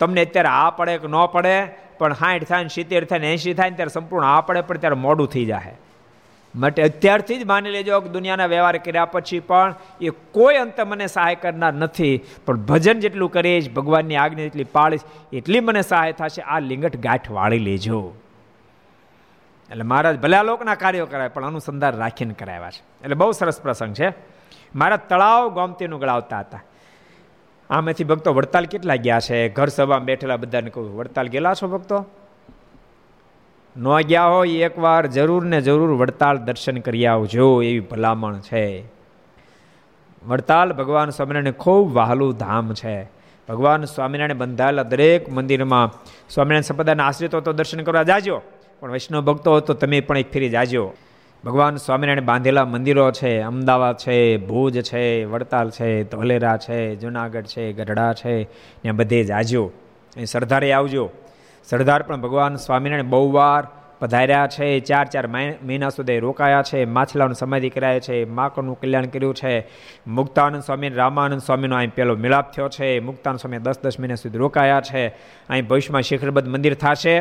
[0.00, 1.56] તમને અત્યારે આ પડે કે ન પડે,
[1.98, 4.76] પણ સાઠ થાય ને સિત્તેર થાય ને એંશી થાય ને ત્યારે સંપૂર્ણ આ પડે, પણ
[4.76, 5.74] ત્યારે મોડું થઈ જાય
[6.54, 11.06] માટે અત્યારથી જ માની લેજો કે દુનિયાના વ્યવહાર કર્યા પછી પણ એ કોઈ અંત મને
[11.06, 12.16] સહાય કરનાર નથી,
[12.46, 15.00] પણ ભજન જેટલું કરીશ, ભગવાનની આજ્ઞા જેટલી પાળીશ,
[15.32, 18.12] એટલી મને સહાય થશે, આ લિંગટ ગાંઠ વાળી લેજો.
[19.70, 22.82] એટલે મહારાજ ભલે આ લોકના કાર્યો કરાય, પણ અનુસંધાન રાખીને કરાવ્યા છે.
[23.04, 24.31] એટલે બહુ સરસ પ્રસંગ છે.
[24.74, 26.62] મારા તળાવ ગોમતીનું ગળાવતા હતા.
[27.70, 29.48] આમાંથી ભક્તો વડતાલ કેટલા ગયા છે?
[29.48, 32.06] ઘર સભામાં બેઠેલા બધાને કહું, વડતાલ ગયેલા છો ભક્તો?
[33.76, 38.84] ન ગયા હોય એકવાર, જરૂર ને જરૂર વડતાલ દર્શન કરી આવજો, એવી ભલામણ છે.
[40.26, 43.04] વડતાલ ભગવાન સ્વામિનારાયણ ખૂબ વહાલું ધામ છે.
[43.48, 45.92] ભગવાન સ્વામિનારાયણ બંધાયેલા દરેક મંદિરમાં
[46.30, 48.42] સ્વામિનારાયણ સંપ્રદાયના આશ્રિતો તો દર્શન કરવા જાજો,
[48.80, 50.92] પણ વૈષ્ણવ ભક્તો તો તમે પણ એક ફેરી જાજો.
[51.44, 57.72] ભગવાન સ્વામિનારાયણ બાંધેલા મંદિરો છે, અમદાવાદ છે, ભુજ છે, વડતાલ છે, ધોલેરા છે, જુનાગઢ છે,
[57.72, 59.70] ગઢડા છે, ત્યાં બધે જ આજો
[60.16, 61.10] અહીં સરદારે આવજો.
[61.64, 63.66] સરદાર પણ ભગવાન સ્વામિનારાયણ બહુ વાર
[64.00, 69.34] પધાર્યા છે, ચાર ચાર મહિના સુધી રોકાયા છે માછલાનું સમાધિ કરાયા છે, માકડનું કલ્યાણ કર્યું
[69.34, 69.68] છે.
[70.06, 73.00] મુક્તાનંદ સ્વામી રામાનંદ સ્વામીનો અહીં પહેલો મિલાપ થયો છે.
[73.00, 75.06] મુક્તાનંદ સ્વામી દસ દસ મહિના સુધી રોકાયા છે.
[75.50, 77.16] અહીં ભવિષ્યમાં શિખરબદ્ધ મંદિર થશે.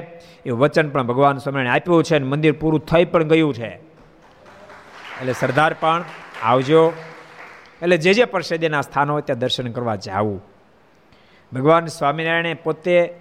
[0.45, 3.90] એ વચન પણ ભગવાન સ્વામિનારાયણ આપ્યું છે અને મંદિર પૂરું થઈ પણ ગયું છે.
[5.21, 6.03] એટલે સરદાર પણ
[6.43, 6.93] આવજો.
[7.81, 10.45] એટલે જે જે પરસેદેના સ્થાનો હોય ત્યાં દર્શન કરવા જાવું.
[11.53, 13.13] ભગવાન સ્વામિનારાયણે પોતે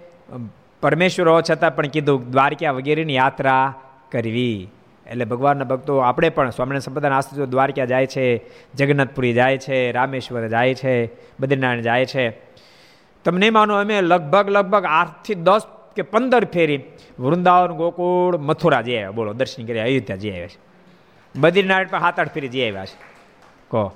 [0.81, 3.73] પરમેશ્વર હોવા છતાં પણ કીધું, દ્વારકા વગેરેની યાત્રા
[4.11, 4.69] કરવી.
[5.07, 8.41] એટલે ભગવાનના ભક્તો, આપણે પણ સ્વામિનારાયણ સંપ્રદાયના આશ્રિતો દ્વારકા જાય છે,
[8.75, 11.05] જગન્નાથપુરી જાય છે, રામેશ્વર જાય છે,
[11.39, 12.29] બદ્રીનારાયણ જાય છે.
[13.23, 15.61] તમને માનો અમે લગભગ લગભગ આઠથી દસ
[15.95, 16.83] કે પંદર ફેરી
[17.19, 19.11] વૃંદાવન, ગોકુળ, મથુરા જઈ આવ્યા.
[19.11, 20.70] બોલો, દર્શન કરી અયોધ્યા જઈ આવ્યા છે.
[21.35, 22.97] બદ્રીનારાયણ પણ સાત આઠ ફેરી જઈ આવ્યા છે.
[23.67, 23.91] કહો.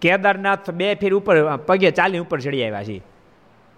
[0.00, 3.02] કેદારનાથ બે ફેર ઉપર પગે ચાલી ઉપર ચડી આવ્યા છીએ.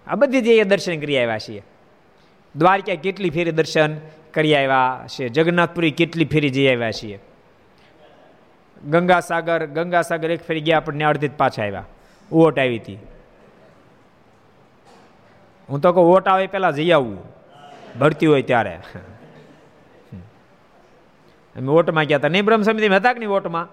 [0.07, 1.63] આ બધી જગ્યાએ દર્શન કરી આવ્યા છીએ.
[2.55, 3.95] દ્વારકા કેટલી ફેરી દર્શન
[4.33, 5.29] કરી આવ્યા છે.
[5.29, 7.19] જગન્નાથપુરી કેટલી ફેરી જઈ આવ્યા છીએ.
[8.89, 11.85] ગંગાસાગર ગંગાસાગર એક ફેરી ગયા આપણને અડધી પાછા આવ્યા.
[12.31, 12.97] ઓટ આવી હતી.
[15.69, 17.17] હું તો કહું, ઓટ આવે પહેલાં જઈ આવવું
[17.99, 18.79] ભરતી હોય ત્યારે.
[21.57, 23.67] અમે ઓટમાં ગયા હતા નહીં બ્રહ્મ સમિતિમાં હતા કે નહીં ઓટમાં?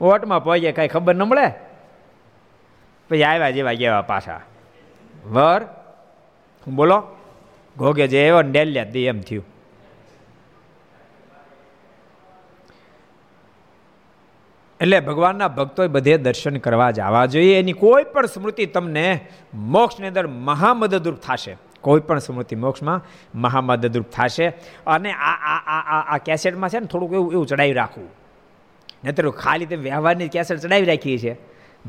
[0.00, 1.48] ઓટમાં પહોંચ્યા કાંઈ ખબર ન મળે?
[3.10, 4.40] પછી આવ્યા જેવા ગયા પાછા.
[5.24, 5.62] વર
[6.68, 7.16] બોલો?
[7.76, 9.44] ઘોગે જે એવો ને ડેલ્યા દી એમ થયું.
[14.80, 17.58] એટલે ભગવાનના ભક્તોએ બધે દર્શન કરવા જવા જોઈએ.
[17.58, 21.56] એની કોઈ પણ સ્મૃતિ તમને મોક્ષની અંદર મહામદદરૂપ થશે.
[21.80, 23.00] કોઈ પણ સ્મૃતિ મોક્ષમાં
[23.34, 24.52] મહામદદરૂપ થશે.
[24.86, 28.08] અને આ આ આ આ કેસેટમાં છે ને થોડુંક એવું એવું ચડાવી રાખવું.
[29.04, 31.36] નહીતર ખાલી તે વ્યવહારની કેસેટ ચડાવી રાખીએ છીએ.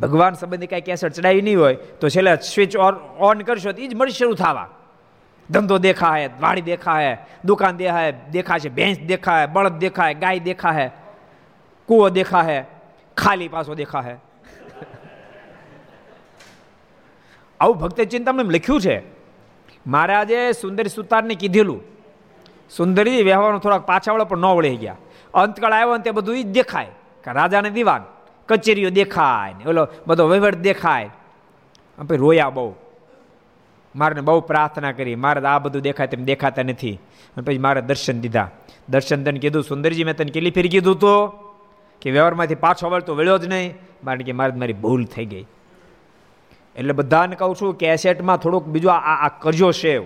[0.02, 3.88] ભગવાન સંબંધી કાંઈ કેસેટ ચડાવી નહીં હોય, તો છેલ્લે સ્વિચ ઓન ઓન કરશો તો એ
[3.88, 4.70] જ મળી શરૂ થવા.
[5.50, 10.92] ધંધો દેખાય, વાડી દેખાય, દુકાન દેખાય, દેખાશે, ભેંસ દેખાય, બળદ દેખાય, ગાય દેખાય,
[11.88, 12.66] કૂવો દેખાય,
[13.18, 14.14] ખાલી પાછો દેખાય.
[17.60, 19.20] આવું ભક્ત ચિંતામણ લખ્યું છે.
[19.88, 21.82] મહારાજે સુંદરી સુતારને કીધેલું.
[22.77, 24.95] સુંદરી વ્યવહારનો થોડાક પાછા વળો પણ ન વળી ગયા.
[25.34, 26.86] અંતકાળ આવ્યો ને તે બધું એ જ દેખાય.
[27.23, 28.03] કે રાજાને દીવાન,
[28.45, 31.09] કચેરીઓ દેખાય ને, ઓલો બધો વહીવટ દેખાય.
[32.07, 32.75] પછી રોયા બહુ.
[33.95, 36.93] મારે બહુ પ્રાર્થના કરી, મારે આ બધું દેખાય તેમ દેખાતા નથી.
[36.93, 38.49] અને પછી મારે દર્શન દીધા.
[38.89, 41.27] દર્શન તને કીધું, સુંદરજી, મેં તને કેટલી ફેરી કીધું તો?
[42.01, 43.73] કે વ્યવહારમાંથી પાછો વળતો વળ્યો જ નહીં.
[43.77, 45.45] કારણ કે મારે મારી ભૂલ થઈ ગઈ.
[46.76, 50.03] એટલે બધાને કહું છું, કેસેટમાં થોડુંક બીજું આ આ કરજો સેવ.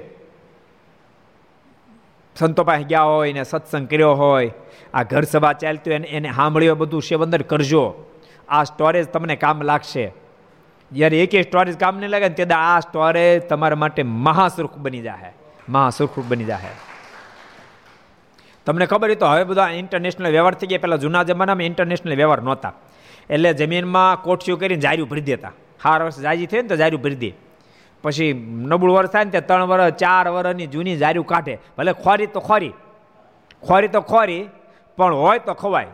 [2.36, 4.52] સંતો પાસે ગયા હોય ને સત્સંગ કર્યો હોય,
[4.94, 7.86] આ ઘર સભા ચાલતી હોય એને સાંભળ્યો બધું સેવ અંદર કરજો.
[8.50, 10.14] આ સ્ટોરેજ તમને કામ લાગશે.
[10.92, 15.32] જ્યારે એક સ્ટોરેજ કામ નહીં લાગે ને ત્યારે આ સ્ટોરેજ તમારા માટે મહાસુરખ બની જાય
[15.70, 16.76] મહાસુખ બની જાય
[18.66, 20.82] તમને ખબર હોય તો હવે બધા ઇન્ટરનેશનલ વ્યવહાર થઈ ગયા.
[20.82, 22.74] પહેલાં જૂના જમાનામાં ઇન્ટરનેશનલ વ્યવહાર નહોતા.
[23.30, 25.52] એટલે જમીનમાં કોઠિયું કરીને જાર્યું ભરી દેતા.
[25.86, 27.32] હાર વર્ષ જાજી થઈ ને તો જારું ભરી દે.
[28.04, 28.34] પછી
[28.72, 31.56] નબળું વર્ષ થાય ને ત્યાં ત્રણ વર્ષ ચાર વર્ષની જૂની જારું કાઢે.
[31.78, 32.74] ભલે ખોરી તો ખોરી
[33.64, 34.44] ખોરી તો ખોરી,
[34.98, 35.94] પણ હોય તો ખવાય.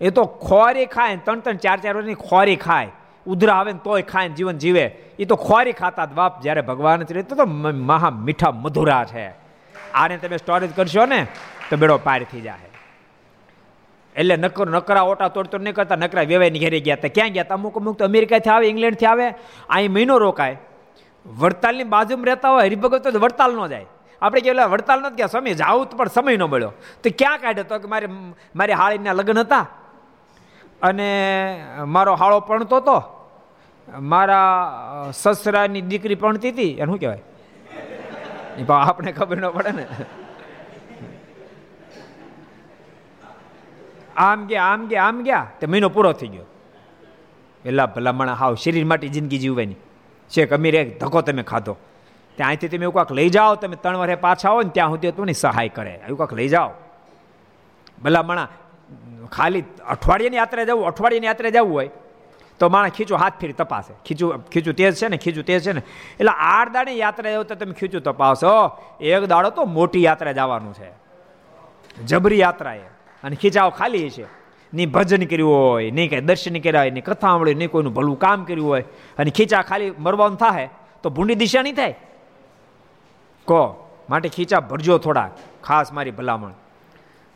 [0.00, 2.90] એ તો ખોરી ખાય ત્રણ ત્રણ ચાર ચાર વર્ષની ખોરી ખાય.
[3.26, 4.84] ઉધરા આવે ને તોય ખાઈને જીવન જીવે.
[5.18, 7.46] એ તો ખોરી ખાતા બાપ જ્યારે ભગવાન છે તો
[7.90, 9.26] મહા મીઠા મધુરા છે.
[9.94, 11.20] આને તમે સ્ટોરેજ કરશો ને,
[11.70, 12.67] તો બેડો પાર થઈ જાય
[14.18, 17.08] એટલે નકર નકરા ઓટા તોડ તોડ નહીં કરતા નકરા વેવાઈની ઘેરે ગયા હતા.
[17.08, 17.54] ક્યાં ગયા હતા?
[17.54, 19.28] અમુક અમુક તો અમેરિકાથી આવે, ઇંગ્લેન્ડથી આવે,
[19.70, 20.56] અહીં મહિનો રોકાય.
[21.26, 23.86] વડતાલની બાજુમાં રહેતા હોય, હરિભગત તો વડતાલ ન જાય.
[24.22, 26.72] આપણે કહેવાય વડતાલ નથી ગયા, સમય જાવ પણ સમય ન મળ્યો.
[27.04, 28.06] તો ક્યાં કાઢ્યો તો કે મારે
[28.56, 29.66] મારી હાળીના લગ્ન હતા?
[30.82, 31.08] અને
[31.86, 33.02] મારો હાળો પણતો હતો.
[34.00, 36.70] મારા સસરાની દીકરી પણતી હતી.
[36.70, 37.22] એનું શું કહેવાય?
[38.70, 39.86] આપણે ખબર ન પડે ને.
[44.18, 46.46] આમ ગયા આમ ગયા આમ ગયા, તે મહિનો પૂરો થઈ ગયો.
[47.62, 49.74] પેલા ભલામણ, હાવ શરીર માટે જિંદગી જીવવાની.
[50.28, 51.76] છે અમીર એક ધક્કો તમે ખાધો.
[52.36, 55.10] ત્યાં અહીંથી તમે એવું કાંક લઈ જાઓ, તમે ત્રણ વર્ષે પાછા આવો ને ત્યાં સુધી
[55.10, 55.90] તમને સહાય કરે.
[55.90, 56.70] એવું કાંક લઈ જાઓ.
[58.02, 58.48] ભલામણા,
[59.32, 61.90] ખાલી અઠવાડિયાની યાત્રા જવું, અઠવાડિયાની યાત્રા જવું હોય,
[62.58, 63.94] તો માણસ ખીચું હાથ ફેરી તપાસે.
[64.06, 65.82] ખીચું ખીચું તેજ છે ને, ખીચું તેજ છે ને.
[66.20, 68.52] એટલે આઠ દાડે યાત્રા જાવ તો તમે ખીચું તપાસો
[69.00, 70.90] એક દાડો તો મોટી યાત્રા જવાનું છે.
[72.04, 72.97] જબરી યાત્રા એ.
[73.24, 74.26] અને ખીચાઓ ખાલી છે.
[74.74, 78.18] નહીં ભજન કર્યું હોય નહીં કાંઈ દર્શન કર્યા હોય નહીં કથા સાંભળી નહીં કોઈનું ભલું
[78.18, 78.84] કામ કર્યું હોય,
[79.18, 80.68] અને ખીચા ખાલી મરવાનું થાય
[81.02, 81.94] તો ભૂંડી દિશા નહીં થાય?
[83.44, 83.62] કહો,
[84.10, 85.30] માટે ખીચા ભરજો થોડા
[85.64, 86.52] ખાસ મારી ભલામણ.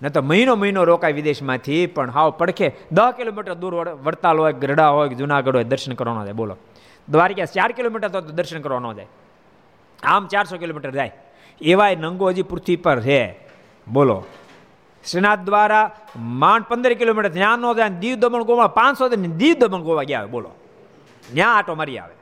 [0.02, 4.88] ન તો મહિનો મહિનો રોકાય વિદેશમાંથી, પણ હાવ પડખે દસ કિલોમીટર દૂર વડતાલ હોય ગરડા
[4.88, 6.56] હોય જુનાગઢ હોય, દર્શન કરવાનો જાય, બોલો.
[7.08, 9.06] દ્વારિકા ચાર કિલોમીટર તો દર્શન કરવાનો જાય.
[10.02, 11.12] આમ ચારસો કિલોમીટર જાય.
[11.60, 13.38] એવાય નંગો હજી પૃથ્વી પર છે.
[13.88, 14.24] બોલો.
[15.10, 20.02] શ્રીનાથ દ્વારા માંડ પંદર કિલોમીટર ત્યાં નો જાય દીવ દમણ ગોવા પાંચસો દીવ દમણ ગોવા
[20.02, 20.50] ગયા બોલો.
[21.34, 22.14] ત્યાં આટો મારી આવે.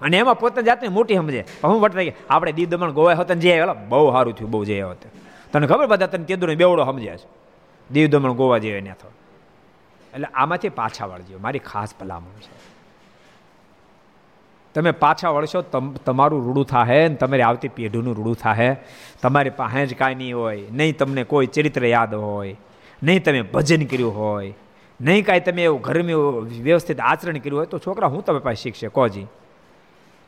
[0.00, 1.44] અને એમાં પોતાની જાતને મોટી સમજે.
[1.64, 2.00] હું વટતા
[2.30, 5.08] આપણે દીવ દમણ ગોવા હોતા જે બહુ સારું થયું, બહુ જે હોતે.
[5.52, 7.28] તને ખબર બધા તને કેદું બેવડો સમજ્યા છે?
[7.90, 8.96] દીવ દમણ ગોવા જેવા ત્યાં
[10.14, 11.38] એટલે આમાંથી પાછા વળજો.
[11.38, 12.79] મારી ખાસ ભલામણ છે.
[14.74, 15.60] તમે પાછા વળશો
[16.06, 18.76] તમારું રૂડું થાહે ને તમારી આવતી પેઢીનું રૂડું થાહે.
[19.22, 22.56] તમારી પાસે જ કાંઈ નહીં હોય, નહીં તમને કોઈ ચરિત્ર યાદ હોય,
[23.02, 24.52] નહીં તમે ભજન કર્યું હોય,
[25.00, 28.88] નહીં કાંઈ તમે એવું ઘરમાં વ્યવસ્થિત આચરણ કર્યું હોય તો છોકરા હું તમે પાસે શીખશે?
[28.88, 29.26] કોજી?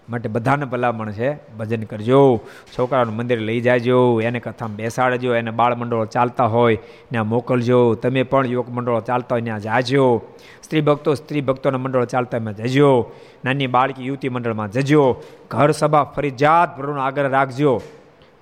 [0.09, 1.57] માટે બધાને ભલામણ છે.
[1.59, 2.41] ભજન કરજો,
[2.79, 6.77] છોકરાનું મંદિર લઈ જાજો, એને કથામાં બેસાડજો, એને બાળ મંડળો ચાલતા હોય
[7.11, 10.23] ત્યાં મોકલજો, તમે પણ યુવક મંડળો ચાલતા હોય ત્યાં જાજો,
[10.63, 13.13] સ્ત્રી ભક્તો સ્ત્રી ભક્તોના મંડળો ચાલતા એમાં જજો,
[13.45, 17.83] નાની બાળકી યુવતી મંડળમાં જજો, ઘર સભા ફરજિયાત ભરવાનો આગ્રહ રાખજો,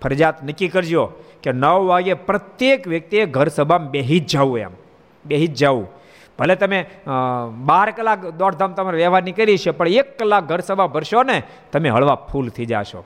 [0.03, 1.07] ફરજિયાત નક્કી કરજો
[1.43, 4.71] કે નવ વાગે પ્રત્યેક વ્યક્તિએ ઘર સભામાં બેહી જ જવું એમ,
[5.25, 5.87] બેહી જ જવું.
[6.41, 6.81] ભલે તમે
[7.71, 11.39] બાર કલાક દોડધામ તમારે વ્યવહારની કરી છે, પણ એક કલાક ઘર સભા ભરશો ને,
[11.73, 13.05] તમે હળવા ફૂલ થઈ જશો.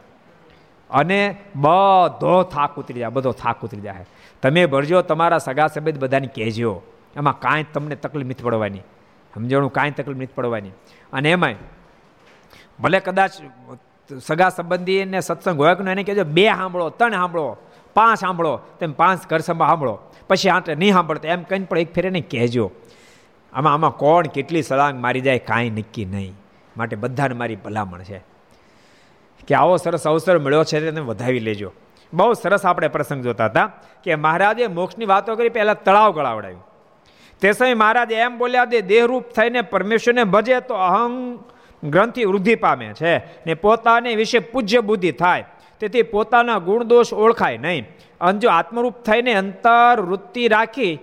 [0.91, 1.21] અને
[1.57, 4.07] બધો થાક ઉતરી જાય, બધો થાક ઉતરી જાય.
[4.43, 6.73] તમે ભરજો, તમારા સગા સંબંધ બધાને કહેજો.
[7.17, 8.85] એમાં કાંઈ તમને તકલીફ નથી પડવાની.
[9.35, 10.75] સમજણું કાંઈ તકલીફ નથી પડવાની.
[11.13, 11.69] અને એમાંય,
[12.83, 13.33] ભલે કદાચ
[14.11, 17.47] સગા સંબંધીને સત્સંગ હોય કે એને કહેજો, બે સાંભળો, ત્રણ સાંભળો,
[17.97, 19.95] પાંચ સાંભળો, તેમ પાંચ ઘર સભા સાંભળો.
[20.29, 22.67] પછી આંટે નહીં સાંભળતો, એમ કહીને પણ એક ફેરે નહીં કહેજો.
[23.55, 26.33] આમાં આમાં કોણ કેટલી સળાંગ મારી જાય કાંઈ નક્કી નહીં.
[26.77, 28.21] માટે બધાને મારી ભલામણ છે.
[29.49, 31.73] કે આવો સરસ અવસર મળ્યો છે તેને વધાવી લેજો.
[32.13, 33.73] બહુ સરસ આપણે પ્રસંગ જોતા હતા
[34.05, 36.65] કે મહારાજે મોક્ષની વાતો કરી, પહેલાં તળાવ ગળાવડાવ્યું
[37.41, 41.39] તે સમયે મહારાજ એમ બોલ્યા, દે દેહરૂપ થઈને પરમેશ્વરને ભજે તો અહં
[41.91, 45.45] ગ્રંથિ વૃદ્ધિ પામે છે ને પોતાને વિશે પૂજ્ય બુદ્ધિ થાય.
[45.81, 47.87] તેથી પોતાના ગુણ દોષ ઓળખાય નહીં.
[48.21, 50.99] અને જો આત્મરૂપ થઈને અંતર વૃત્તિ રાખી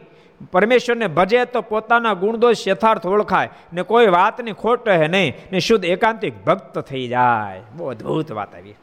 [0.52, 3.50] પરમેશ્વરને ભજે તો પોતાના ગુણદોષ યથાર્થ ઓળખાય.
[3.74, 7.62] ને કોઈ વાતની ખોટ રહે નહીં, ને શુદ્ધ એકાંતિક ભક્ત થઈ જાય.
[7.76, 8.76] બહુ અદભુત વાત આવી.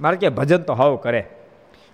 [0.00, 1.28] મારે કે ભજન તો હવ કરે.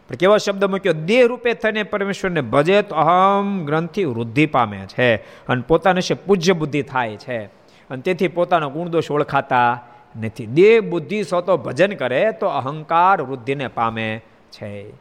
[0.08, 0.92] પણ કેવો શબ્દ મૂક્યો?
[0.92, 5.16] દેહ રૂપે થઈને પરમેશ્વરને ભજે તો અહમ ગ્રંથિ વૃદ્ધિ પામે છે.
[5.16, 7.44] અને પોતાને છે પૂજ્ય બુદ્ધિ થાય છે.
[7.90, 9.80] અને તેથી પોતાનો ગુણદોષ ઓળખાતા
[10.20, 10.46] નથી.
[10.46, 14.20] દેહ બુદ્ધિ સો તો ભજન કરે તો અહંકાર વૃદ્ધિને પામે
[14.50, 14.92] છે.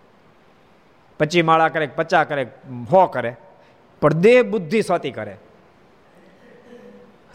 [1.19, 2.47] પચી માળા કરે, પચા કરે,
[2.91, 3.35] હો કરે.
[4.01, 5.37] પણ દેહ બુદ્ધિ સ્વતી કરે.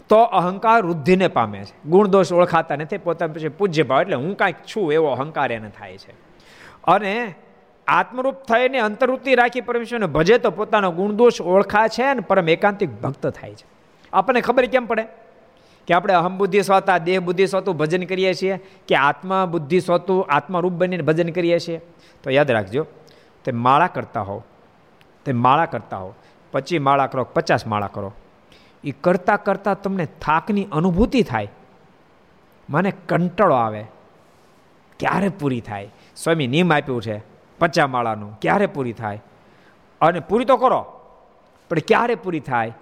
[0.09, 1.89] તો અહંકાર વૃદ્ધિને પામે છે.
[1.89, 4.01] ગુણ દોષ ઓળખાતા નથી, પોતા પછી પૂજ્ય ભાવ.
[4.01, 6.11] એટલે હું કાંઈક છું એવો અહંકાર એને થાય છે.
[6.83, 7.35] અને
[7.87, 13.27] આત્મરૂપ થઈને અંતરવૃત્તિ રાખી પરમેશ્વરને ભજે તો પોતાનો ગુણદોષ ઓળખા છે અને પરમ એકાંતિક ભક્ત
[13.27, 13.65] થાય છે.
[14.13, 15.03] આપણને ખબર કેમ પડે?
[15.87, 20.25] કે આપણે અહમ બુદ્ધિ સ્વતા, દેહ બુદ્ધિ સ્વતું ભજન કરીએ છીએ કે આત્મા બુદ્ધિ સ્વતું,
[20.29, 21.81] આત્મારૂપ બનીને ભજન કરીએ છીએ?
[22.23, 22.85] તો યાદ રાખજો,
[23.43, 24.43] તે માળા કરતા હોવ.
[25.25, 26.13] તે માળા કરતા હોવ.
[26.51, 28.13] પચીસ માળા કરો પચાસ માળા કરો.
[28.83, 31.51] એ કરતાં કરતાં તમને થાકની અનુભૂતિ થાય.
[32.69, 33.85] મને કંટાળો આવે.
[34.99, 35.89] ક્યારે પૂરી થાય?
[36.15, 37.21] સ્વામી નિયમ આપ્યું છે
[37.59, 39.23] પચા માળાનું ક્યારે પૂરી થાય?
[40.01, 40.99] અને પૂરી તો કરો,
[41.69, 42.73] પણ ક્યારે પૂરી થાય?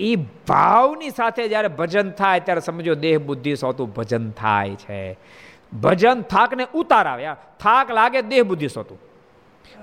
[0.00, 0.16] એ
[0.48, 5.18] ભાવની સાથે જ્યારે ભજન થાય, ત્યારે સમજો દેહ, બુદ્ધિ, સોતું ભજન થાય છે.
[5.82, 7.26] ભજન થાકને ઉતાર આવે.
[7.60, 8.98] થાક લાગે, દેહ, બુદ્ધિ, સોતું.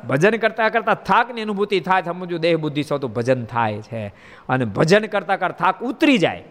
[0.08, 4.08] ભજન કરતા કરતા થાકની અનુભૂતિ થાય સમજવું દેહ બુદ્ધિ સોતું ભજન થાય છે.
[4.50, 6.44] અને ભજન કરતા કરતા થાક ઉતરી જાય.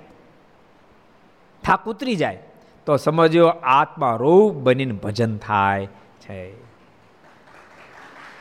[1.64, 2.38] થાક ઉતરી જાય.
[2.86, 5.86] તો સમજો આત્મા રૂપ બનીને ભજન થાય
[6.20, 6.54] છે.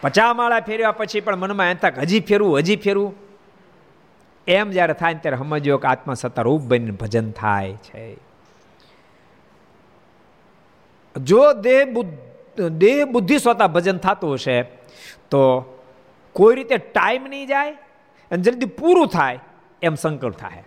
[0.02, 3.16] પચા માળા ફેરવ્યા પછી પણ મનમાં એમ થાક હજી ફેરવું હજી ફેરવું.
[4.48, 8.18] એમ જ્યારે થાય ત્યારે સમજો કે આત્મા સત્તા રૂપ બનીને ભજન થાય છે.
[11.24, 11.84] જો દેહ
[12.70, 14.75] દેહ બુદ્ધિ સ્વતા ભજન થતું હશે
[15.32, 15.42] તો
[16.36, 17.74] કોઈ રીતે ટાઈમ નહીં જાય
[18.32, 19.40] અને જલ્દી પૂરું થાય,
[19.82, 20.64] એમ સંકલ્પ થાય.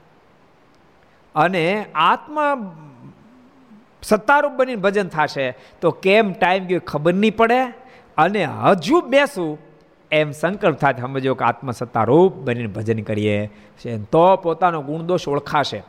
[1.34, 1.64] અને
[1.94, 2.52] આત્મા
[4.02, 5.46] સત્તારૂપ બનીને ભજન થશે,
[5.80, 7.60] તો કેમ ટાઈમ ગયો ખબર નહીં પડે
[8.18, 9.52] અને હજુ બેસું,
[10.10, 13.38] એમ સંકલ્પ થાય સમજો કે આત્મસત્તારૂપ બનીને ભજન કરીએ
[14.12, 15.80] તો પોતાનો ગુણદોષ ઓળખાશે.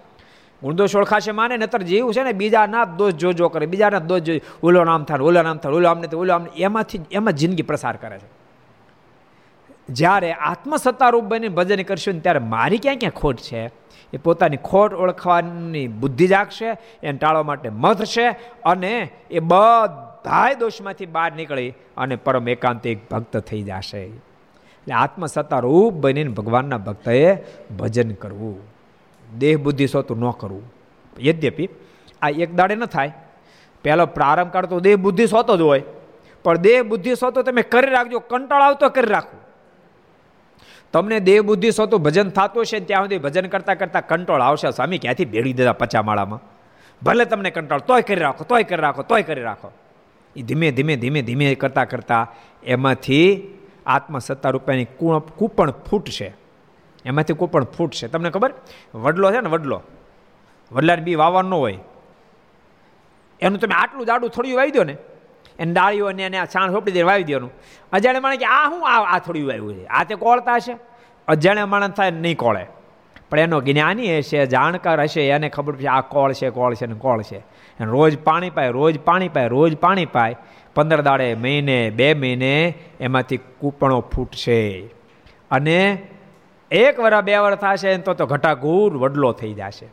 [0.63, 4.83] ગુણદોષ ઓળખાશે માને, નતર જીવ છે ને, બીજાના દોષ જોજો કરે, બીજાના દોષ જોઈ ઓલો
[4.83, 6.49] નામ થાય ઓલો નામ થાય ઓલો આમને ઓલો આમને.
[6.57, 8.39] એમાંથી એમાં જિંદગી પ્રસાર કરે છે.
[9.89, 13.71] જ્યારે આત્મસત્તારૂપ બનીને ભજન કરશું ને, ત્યારે મારી ક્યાં ક્યાં ખોટ છે?
[14.13, 16.65] એ પોતાની ખોટ ઓળખવાની બુદ્ધિ જાગશે,
[17.03, 17.69] એને ટાળવા માટે
[18.03, 18.29] છે,
[18.65, 24.01] અને એ બધાય દોષમાંથી બહાર નીકળી અને પરમ એકાંતિક ભક્ત થઈ જશે.
[24.01, 27.37] એટલે આત્મસત્તા રૂપ બનીને ભગવાનના ભક્તએ
[27.79, 28.78] ભજન કરવું.
[29.37, 30.63] દેહ બુદ્ધિ સોતું ન કરવું.
[31.19, 31.69] યદ્યપિ
[32.21, 33.13] આ એક દાડે ન થાય.
[33.83, 35.83] પહેલો પ્રારંભ કાળ તો દેહ બુદ્ધિ સોતો જ હોય.
[36.43, 39.37] પણ દેહ બુદ્ધિ સોતો તમે કરી રાખજો, કંટાળ આવતો કરી રાખો
[40.93, 44.71] તમને દેહ બુદ્ધિ સોતું ભજન થતું હશે ત્યાં સુધી ભજન કરતા કરતા કંટ્રોલ આવશે.
[44.71, 46.39] સ્વામી, ક્યાંથી ભેળી દેતા પચામાળામાં?
[47.03, 49.71] ભલે તમને કંટાળ, તોય કરી રાખો, તોય કરી રાખો, તોય કરી રાખો.
[50.35, 54.85] એ ધીમે ધીમે ધીમે ધીમે કરતા કરતા એમાંથી આત્મસત્તા રૂપિયાની
[55.37, 56.33] કૂપણ ફૂટશે.
[57.05, 58.53] એમાંથી કૂપણ ફૂટશે તમને ખબર?
[58.95, 59.81] વડલો છે ને વડલો.
[60.71, 61.77] વડલાને બી વાવવાનું હોય.
[63.41, 64.97] એનું તમે આટલું જાડું થોડું વાવી દો ને.
[65.59, 67.51] એને ડાળીઓ ને એને છાણ સોંપડી દે વાવી દેવાનું.
[67.91, 69.85] અજાણે માણે કે આ હું આ આ થોડું વાવ્યું છે?
[69.85, 70.75] આ તે કોળતા હશે?
[71.27, 72.65] અજાણે માણસ થાય નહીં કોળે.
[73.29, 76.93] પણ એનો જ્ઞાની હશે, જાણકાર હશે, એને ખબર પડશે આ કોળ છે કોળ છે ને
[76.93, 77.39] કોળ છે.
[77.79, 80.35] રોજ પાણી પાય, રોજ પાણી પાય, રોજ પાણી પાય.
[80.75, 84.89] પંદર દાડે મહિને, બે મહિને એમાંથી કૂપણો ફૂટશે.
[85.51, 86.07] અને
[86.71, 89.87] એક વરા બે વર થશે તો તો ઘટાઘૂર વડલો થઈ જશે.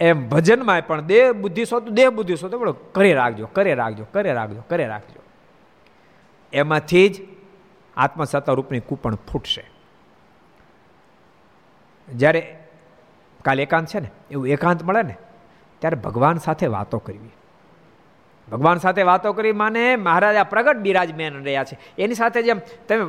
[0.00, 3.74] એમ ભજનમાં પણ દેહ બુદ્ધિ સો તો દેહ બુદ્ધિ સો તો બોલો, કરે રાખજો કરે
[3.74, 5.20] રાખજો કરે રાખજો કરે રાખજો.
[6.52, 7.22] એમાંથી જ
[7.96, 9.64] આત્મસત્તા રૂપની કૂપણ ફૂટશે.
[12.14, 12.56] જ્યારે
[13.44, 15.16] કાલે એકાંત છે ને, એવું એકાંત મળે ને,
[15.78, 17.30] ત્યારે ભગવાન સાથે વાતો કરવી.
[18.52, 21.78] ભગવાન સાથે વાતો કરી માને મહારાજા પ્રગટ બિરાજમેન રહ્યા છે.
[21.98, 23.04] એની સાથે જેમ તમે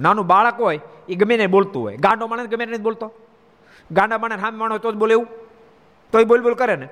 [0.00, 1.96] નાનું બાળક હોય, એ ગમે ને બોલતું હોય.
[1.96, 3.12] ગાંડો માણસ ગમે નહીં બોલતો.
[3.90, 5.26] ગાંડા માણસ હામે માણો તો જ બોલે એવું.
[6.12, 6.88] તોય બોલ બોલ કરે ને.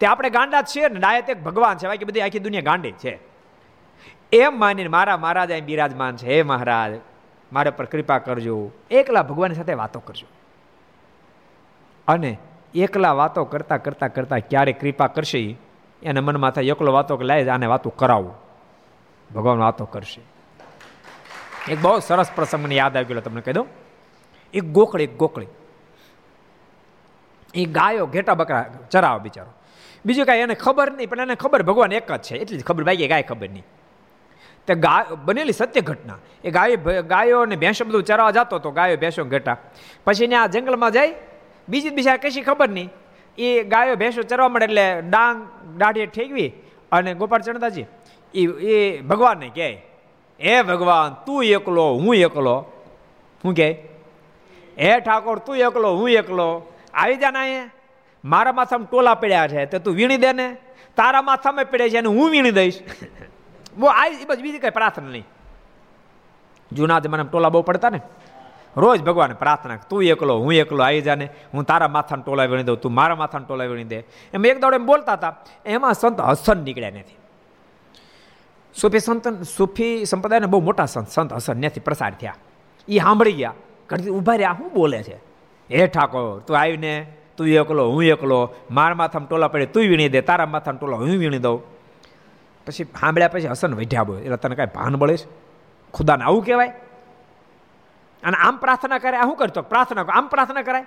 [0.00, 1.86] તે આપણે ગાંડા જ છીએ ને ડાયત એક ભગવાન છે.
[1.86, 3.18] બાકી બધી આખી દુનિયા ગાંડી છે.
[4.32, 6.26] એમ માનીને મારા મહારાજ અહીં બિરાજમાન છે.
[6.26, 6.92] હે મહારાજ,
[7.52, 8.70] મારા પર કૃપા કરજો.
[8.90, 10.26] એકલા ભગવાન સાથે વાતો કરજો.
[12.08, 12.38] અને
[12.74, 15.42] એકલા વાતો કરતા કરતા કરતા ક્યારે કૃપા કરશે
[16.02, 18.34] એને મનમાં થાય, એકલો વાતો કે લાય આને વાતો કરાવું.
[19.34, 20.20] ભગવાન વાતો કરશે.
[21.68, 23.66] એક બહુ સરસ પ્રસંગ મને યાદ આવી ગયો, તમને કહી દઉં.
[24.54, 25.48] એક ગોકળી એક ગોકળી
[27.54, 29.52] એ ગાયો ઘેટા બકરા ચરાવે બિચારો.
[30.04, 32.36] બીજું કાંઈ એને ખબર નહીં, પણ એને ખબર ભગવાન એક જ છે.
[32.36, 33.64] એટલી જ ખબર ભાઈ ગાય ખબર નહીં.
[34.66, 36.18] તે ગાય, બનેલી સત્ય ઘટના.
[36.44, 39.56] એ ગાય ગાયો અને ભેંસો બધું ચરાવવા જતો હતો ગાયો ભેંસો ઘેટા.
[40.04, 41.14] પછી ને આ જંગલમાં જાય,
[41.68, 42.90] બીજી બીજા કશી ખબર નહીં.
[43.40, 45.38] એ ગાયો ભેંસો ચરવા મળે એટલે ડાંગ,
[45.78, 46.50] દાઢીએ ઠેકવી
[46.92, 47.86] અને ગોપાલ ચણદાજી
[48.34, 49.68] એ એ ભગવાનને કહે,
[50.40, 52.56] હે ભગવાન, તું એકલો, હું એકલો.
[53.44, 53.68] હું કહે,
[54.78, 56.48] હે ઠાકોર, તું એકલો, હું એકલો.
[56.94, 57.70] આવી જા ના
[58.24, 60.56] મારા માથામાં ટોલા પડ્યા છે, તો તું વીણી દે ને?
[60.96, 62.80] તારા માથામાં પડે છે અને હું વીણી દઈશ.
[63.78, 65.26] બહુ આવી બસ બીજી કંઈ પ્રાર્થના નહીં.
[66.72, 68.00] જૂના જમાનામાં ટોલા બહુ પડતા ને?
[68.76, 72.80] રોજ ભગવાન પ્રાર્થના તું એકલો, હું એકલો આવી જાને, હું તારા માથાને ટોલા વીણી દઉં,
[72.80, 74.04] તું મારા માથાને ટોલા વીણી દે.
[74.34, 77.16] એમ એક દોડે બોલતા હતા, એમાં સંત હસન નીકળ્યા નથી.
[78.74, 82.34] સુફી સંત, સુફી સંપ્રદાયને બહુ મોટા સંત સંત હસન નથી પ્રસાર થયા.
[82.88, 83.52] એ સાંભળી ગયા
[83.88, 85.16] ઘણી ઊભા રહ્યા શું બોલે છે?
[85.70, 90.20] હે ઠાકોર, તું આવીને, તું એકલો, હું એકલો, મારા માથામાં ટોલા પડે, તું વીણી દે,
[90.20, 91.60] તારા માથામાં ટોલા હું વીણી દઉં.
[92.66, 95.26] પછી સાંભળ્યા પછી હસન વઢ્યા બોલે, એટલે તને કાંઈ ભાન બળે છે?
[95.92, 96.72] ખુદાને આવું કહેવાય?
[98.22, 99.62] અને આમ પ્રાર્થના કરે શું કરતો?
[99.62, 100.86] પ્રાર્થના આમ પ્રાર્થના કરાય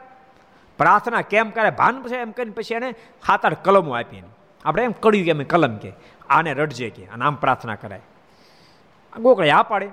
[0.77, 1.69] પ્રાર્થના કેમ કરે?
[1.69, 4.27] ભાન છે એમ કરીને પછી એને સાત આઠ કલમો આપી એને.
[4.65, 5.93] આપણે એમ કડ્યું કે અમે કલમ કે,
[6.29, 8.01] આને રડજે કે, અને આમ પ્રાર્થના કરાય.
[9.19, 9.89] ગોકળે આ પાડે.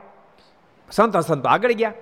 [0.91, 1.93] સંત સંતો આગળ ગયા.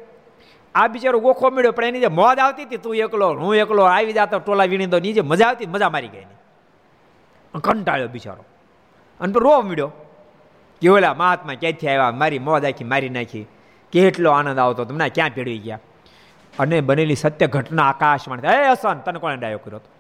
[0.75, 4.13] આ બિચારો ગોખો મળ્યો, પણ એની જે મોજ આવતી હતી, તું એકલો, હું એકલો, આવી
[4.13, 6.27] જાતો ટોલા વીણી દો જે મજા આવતી, મજા મારી ગઈ
[7.65, 8.45] કંટાળ્યો બિચારો.
[9.21, 9.93] અને રોવા મળ્યો.
[10.81, 12.11] કે ઓલા મહાત્મા ક્યાંથી આવ્યા?
[12.11, 13.47] મારી મોજ આખી મારી નાખી.
[13.93, 15.79] કેટલો આનંદ આવતો તમને ક્યાં ભેળવી ગયા?
[16.59, 19.91] અને બનેલી સત્ય ઘટના આકાશમાં એ હસન, તને કોણે ડાયો કર્યો હતો?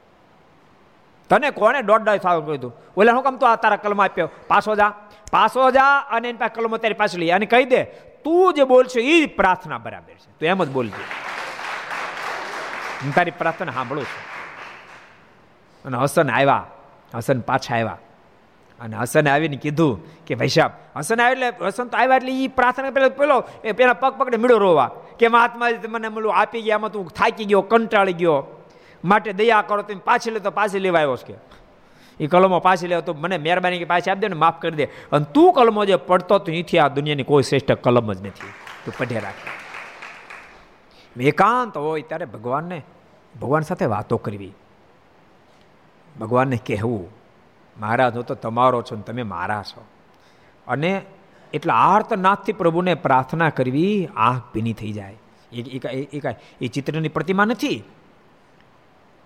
[1.30, 2.72] તને કોણે દોઢ ડાયો સાવ કર્યું હતું?
[2.96, 4.30] ઓલા હું કેમ તો આ તારા કલમ આપ્યો?
[4.48, 4.88] પાછો જા
[5.32, 7.84] પાછો જા અને એની પાસે કલમો તારી પાસે લઈ અને કહી દે,
[8.24, 10.30] તું જે બોલશો એ પ્રાર્થના બરાબર છે.
[10.38, 11.04] તું એમ જ બોલજે.
[13.04, 14.28] હું તારી પ્રાર્થના સાંભળું છું.
[15.84, 16.66] અને હસન આવ્યા,
[17.14, 17.98] હસન પાછા આવ્યા.
[18.80, 22.90] અને હસને આવીને કીધું કે સાહેબ, હસન આવે એટલે હસન તો આવ્યા એટલે એ પ્રાર્થના
[22.90, 24.90] પેલો પેલો, એ પેલા પગ પકડે મીડો રોવા.
[25.18, 28.46] કે મહાત્મા મને મળું આપી ગયા, આમાં તું થાકી ગયો, કંટાળી ગયો.
[29.04, 31.34] માટે દયા કરો, તમે પાછી લે તો પાછી લેવા આવ્યો છે.
[32.20, 34.84] એ કલમો પાછી લેવો, તો મને મહેરબાની કે પાછી આપી દે ને માફ કરી દે.
[34.84, 38.48] અને તું કલમો જે પડતો તો અહીંથી આ દુનિયાની કોઈ શ્રેષ્ઠ કલમ જ નથી.
[38.84, 39.34] તું પઢે રાખ.
[41.20, 42.82] એકાંત હોય ત્યારે ભગવાનને,
[43.40, 44.52] ભગવાન સાથે વાતો કરવી.
[46.20, 47.17] ભગવાનને કહેવું.
[47.80, 49.84] મહારાજ હું તો તમારો છો તમે મારા છો.
[50.68, 51.02] અને
[51.52, 55.16] એટલા આર્તનાથથી પ્રભુને પ્રાર્થના કરવી આંખ ભીની થઈ જાય.
[55.52, 56.20] એ
[56.60, 57.84] એ ચિત્રની પ્રતિમા નથી.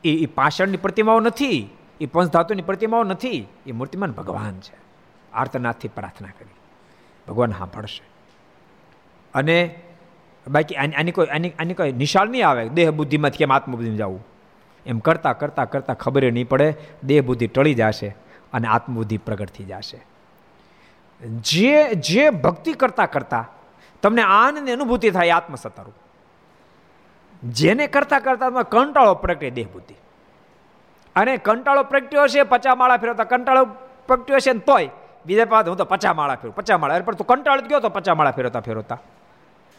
[0.04, 1.68] એ એ પાષાણની પ્રતિમાઓ નથી.
[2.00, 3.46] એ પંચધાતુની પ્રતિમાઓ નથી.
[3.66, 4.76] એ મૂર્તિમાન ભગવાન છે.
[5.32, 6.54] આર્તનાથથી પ્રાર્થના કરી
[7.28, 8.02] ભગવાન સાંભળશે.
[9.34, 9.82] અને
[10.48, 12.68] બાકી આની કોઈ આની આની કોઈ નિશાળ નહીં આવે.
[12.68, 14.26] દેહ બુદ્ધિમાંથી કેમ આત્મબુદ્ધિમાં જવું?
[14.86, 16.74] એમ કરતાં કરતાં કરતાં ખબર નહીં પડે.
[17.04, 18.16] દેહ બુદ્ધિ ટળી જશે.
[18.52, 20.00] અને આત્મબુદ્ધિ પ્રગટ થઈ જશે.
[21.20, 23.44] જે જે ભક્તિ કરતા કરતા
[24.02, 25.94] તમને આનંદની અનુભૂતિ થાય આત્મસત્તારૂપ.
[27.42, 29.94] જેને કરતા કરતા કંટાળો પ્રગટે દેહ બુદ્ધિ
[31.16, 33.64] અને કંટાળો પ્રગટ્યો હશે પચા માળા ફેરવતા કંટાળો
[34.06, 34.88] પ્રગટ્યો હશે ને તોય
[35.26, 36.54] બીજા પાસે હું તો પચા માળા ફેરવું.
[36.54, 38.98] પચા માળા પણ તું કંટાળો ગયો તો પચા માળા ફેરવતા ફેરવતા.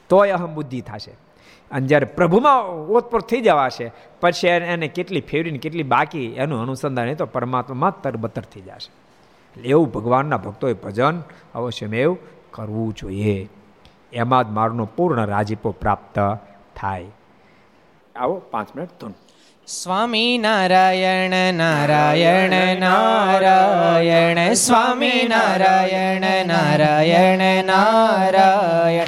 [0.09, 1.13] તોય અહમ બુદ્ધિ થશે.
[1.71, 7.15] અને જ્યારે પ્રભુમાં ઓતપ્રોત થઈ જવાશે પછી એને કેટલી ફેરવીને કેટલી બાકી, એનું અનુસંધાન એ
[7.15, 8.91] તો પરમાત્મામાં તરબતર થઈ જશે.
[9.53, 11.23] એટલે એવું ભગવાનના ભક્તોએ ભજન
[11.55, 12.17] અવશ્યમેવ
[12.51, 13.49] કરવું જોઈએ.
[14.13, 16.19] એમાં જ મારનો પૂર્ણ રાજીપો પ્રાપ્ત
[16.75, 17.05] થાય.
[18.15, 19.13] આવો પાંચ મિનિટ ધૂન.
[19.67, 29.07] સ્વામી નારાયણ નારાયણ નારાયણ, સ્વામી નારાયણ નારાયણ નારાયણ.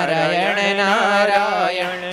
[0.01, 2.10] નારાયણ નારાયણ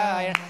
[0.00, 0.49] 谢谢。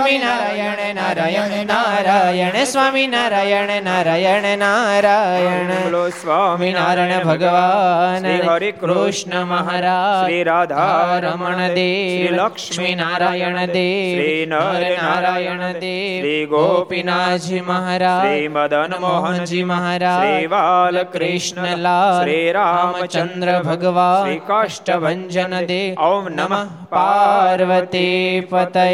[0.00, 11.18] સ્વામિનારાયણ નારાયણ નારાયણ સ્વામિનારાયણ નારાયણ નારાયણ બોલો સ્વામિનારાયણ ભગવાન હરે હરિ કૃષ્ણ મહારાજ શ્રી રાધા
[11.18, 19.64] રમણ દેવ લક્ષ્મી નારાયણ દેવ શ્રી નર નારાયણ દેવ શ્રી ગોપીનાથજી મહારાજ શ્રી મદન મોહનજી
[19.66, 28.88] મહારાજ શ્રી બાલકૃષ્ણલાલ શ્રી રામચંદ્ર ભગવાન શ્રી કાષ્ટભંજન દેવ ઓમ નમઃ પાર્વતી પતય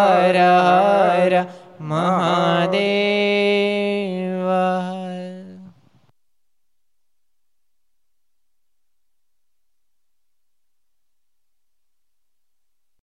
[0.00, 1.34] હર હર
[1.80, 2.80] મહાદેવ